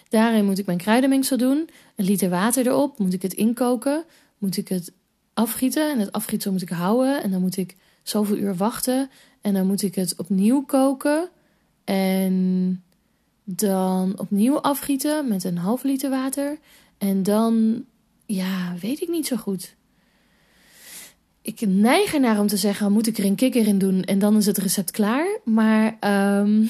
Daarin 0.10 0.46
moet 0.46 0.60
ik 0.60 0.66
mijn 0.66 0.78
kruidenmengsel 0.78 1.38
doen. 1.38 1.70
Een 1.96 2.06
liter 2.06 2.30
water 2.30 2.68
erop. 2.68 3.00
Moet 3.00 3.14
ik 3.14 3.22
het 3.22 3.34
inkoken. 3.34 4.04
Moet 4.38 4.58
ik 4.58 4.68
het 4.68 4.92
afgieten. 5.34 5.92
En 5.92 6.00
het 6.00 6.12
afgieten 6.12 6.52
moet 6.52 6.62
ik 6.62 6.70
houden. 6.70 7.24
En 7.24 7.32
dan 7.32 7.42
moet 7.42 7.58
ik 7.58 7.76
zoveel 8.04 8.38
uur 8.38 8.56
wachten. 8.56 9.10
En 9.42 9.54
dan 9.54 9.68
moet 9.68 9.82
ik 9.82 9.96
het 9.96 10.16
opnieuw 10.18 10.62
koken. 10.62 11.30
En 11.84 12.84
dan 13.44 14.20
opnieuw 14.20 14.60
afgieten 14.60 15.28
met 15.28 15.44
een 15.44 15.58
half 15.58 15.84
liter 15.84 16.10
water. 16.10 16.58
En 16.98 17.24
dan, 17.24 17.86
ja, 18.26 18.76
weet 18.82 19.02
ik 19.02 19.10
niet 19.10 19.28
zo 19.28 19.36
goed. 19.36 19.76
Ik 21.42 21.62
neig 21.62 22.14
ernaar 22.14 22.40
om 22.40 22.48
te 22.48 22.58
zeggen, 22.58 22.92
moet 22.92 23.08
ik 23.08 23.18
er 23.18 23.26
een 23.26 23.36
kikker 23.36 23.68
in 23.68 23.78
doen 23.78 24.04
en 24.04 24.20
dan 24.20 24.38
is 24.38 24.46
het 24.46 24.58
recept 24.58 24.92
klaar. 24.92 25.40
Maar 25.44 25.98
um, 26.40 26.68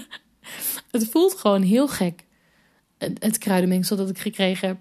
het 0.90 1.08
voelt 1.10 1.34
gewoon 1.34 1.62
heel 1.62 1.88
gek, 1.88 2.24
het, 2.98 3.38
kruidenmengsel 3.38 3.96
dat 3.96 4.08
ik 4.08 4.18
gekregen 4.18 4.68
heb. 4.68 4.76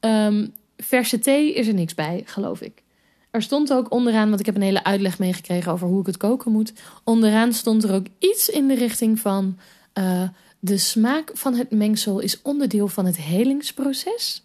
Ehm, 0.00 0.46
verse 0.76 1.18
thee 1.18 1.54
is 1.54 1.66
er 1.66 1.74
niks 1.74 1.94
bij, 1.94 2.22
geloof 2.24 2.60
ik. 2.60 2.82
Er 3.30 3.42
stond 3.42 3.72
ook 3.72 3.92
onderaan, 3.92 4.28
want 4.28 4.40
ik 4.40 4.46
heb 4.46 4.54
een 4.54 4.62
hele 4.62 4.84
uitleg 4.84 5.18
meegekregen 5.18 5.72
over 5.72 5.88
hoe 5.88 6.00
ik 6.00 6.06
het 6.06 6.16
koken 6.16 6.52
moet. 6.52 6.72
Onderaan 7.04 7.52
stond 7.52 7.84
er 7.84 7.94
ook 7.94 8.06
iets 8.18 8.48
in 8.48 8.68
de 8.68 8.74
richting 8.74 9.20
van. 9.20 9.58
Uh, 9.98 10.28
de 10.58 10.78
smaak 10.78 11.30
van 11.34 11.54
het 11.54 11.70
mengsel 11.70 12.18
is 12.18 12.42
onderdeel 12.42 12.88
van 12.88 13.06
het 13.06 13.16
helingsproces. 13.16 14.42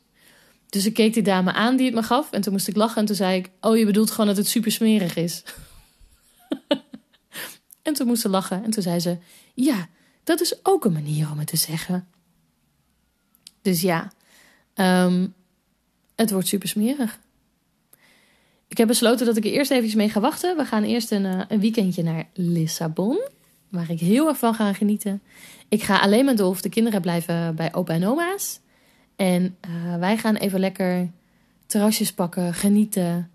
Dus 0.70 0.86
ik 0.86 0.94
keek 0.94 1.14
die 1.14 1.24
dame 1.24 1.54
aan 1.54 1.76
die 1.76 1.86
het 1.86 1.96
me 1.96 2.04
gaf 2.04 2.32
en 2.32 2.42
toen 2.42 2.54
moest 2.54 2.68
ik 2.68 2.76
lachen 2.76 2.98
en 2.98 3.06
toen 3.06 3.16
zei 3.16 3.38
ik: 3.38 3.50
Oh, 3.62 3.78
je 3.78 3.86
bedoelt 3.86 4.12
gewoon 4.12 4.28
dat 4.28 4.38
het 4.38 4.48
super 4.48 4.72
smerig 4.72 5.16
is. 5.16 5.44
en 7.82 7.94
toen 7.94 8.08
moest 8.08 8.22
ze 8.22 8.30
lachen 8.30 8.64
en 8.64 8.70
toen 8.70 8.84
zei 8.84 9.00
ze: 9.00 9.18
Ja, 9.54 9.88
dat 10.24 10.42
is 10.42 10.56
ook 10.64 10.86
een 10.86 10.94
manier 10.94 11.32
om 11.32 11.38
het 11.38 11.48
te 11.48 11.58
zeggen. 11.58 12.08
Dus 13.62 13.82
ja, 13.82 14.12
um, 14.76 15.34
het 16.16 16.32
wordt 16.32 16.48
super 16.48 16.68
smerig. 16.68 17.20
Ik 18.68 18.78
heb 18.78 18.88
besloten 18.88 19.26
dat 19.26 19.38
ik 19.38 19.46
er 19.46 19.52
eerst 19.52 19.72
even 19.72 19.98
mee 19.98 20.10
ga 20.10 20.20
wachten. 20.20 20.58
We 20.58 20.66
gaan 20.66 20.84
eerst 20.84 21.12
een, 21.12 21.24
uh, 21.24 21.42
een 21.48 21.60
weekendje 21.60 22.04
naar 22.04 22.30
Lissabon, 22.34 23.20
waar 23.70 23.90
ik 23.90 24.00
heel 24.00 24.28
erg 24.28 24.38
van 24.38 24.54
ga 24.54 24.74
genieten. 24.74 25.22
Ik 25.70 25.84
ga 25.84 26.00
alleen 26.00 26.26
met 26.26 26.38
Dolf 26.38 26.62
de 26.62 26.70
kinderen 26.70 27.02
blijven 27.02 27.56
bij 27.56 27.74
opa 27.74 27.94
en 27.94 28.08
oma's. 28.08 28.60
En 29.18 29.58
uh, 29.70 29.96
wij 29.96 30.18
gaan 30.18 30.36
even 30.36 30.60
lekker 30.60 31.12
terrasjes 31.66 32.14
pakken, 32.14 32.54
genieten, 32.54 33.32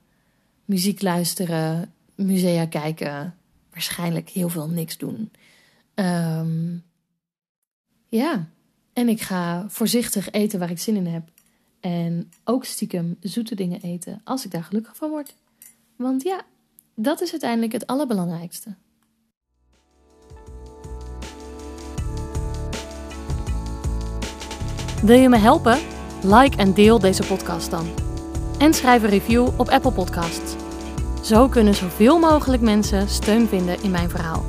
muziek 0.64 1.03
luisteren, 1.03 1.92
musea 2.14 2.66
kijken. 2.66 3.35
Waarschijnlijk 3.71 4.29
heel 4.29 4.49
veel 4.49 4.68
niks 4.68 4.99
doen. 4.99 5.31
Um, 5.95 6.83
ja, 8.09 8.49
en 8.92 9.09
ik 9.09 9.21
ga 9.21 9.68
voorzichtig 9.68 10.31
eten 10.31 10.59
waar 10.59 10.71
ik 10.71 10.79
zin 10.79 10.97
in 10.97 11.07
heb. 11.07 11.31
En 11.81 12.33
ook 12.45 12.64
stiekem 12.64 13.16
zoete 13.21 13.55
dingen 13.55 13.81
eten 13.81 14.21
als 14.25 14.45
ik 14.45 14.51
daar 14.51 14.64
gelukkig 14.64 14.97
van 14.97 15.11
word. 15.11 15.35
Want 15.97 16.23
ja, 16.23 16.45
dat 16.95 17.21
is 17.21 17.31
uiteindelijk 17.31 17.73
het 17.73 17.87
allerbelangrijkste. 17.87 18.75
Wil 25.03 25.17
je 25.17 25.29
me 25.29 25.37
helpen? 25.37 25.79
Like 26.23 26.57
en 26.57 26.73
deel 26.73 26.99
deze 26.99 27.23
podcast 27.27 27.71
dan. 27.71 27.87
En 28.59 28.75
schrijf 28.75 29.03
een 29.03 29.09
review 29.09 29.49
op 29.57 29.69
Apple 29.69 29.93
Podcasts. 29.93 30.55
Zo 31.23 31.49
kunnen 31.49 31.75
zoveel 31.75 32.19
mogelijk 32.19 32.62
mensen 32.62 33.09
steun 33.09 33.49
vinden 33.49 33.83
in 33.83 33.91
mijn 33.91 34.11
verhaal. 34.11 34.45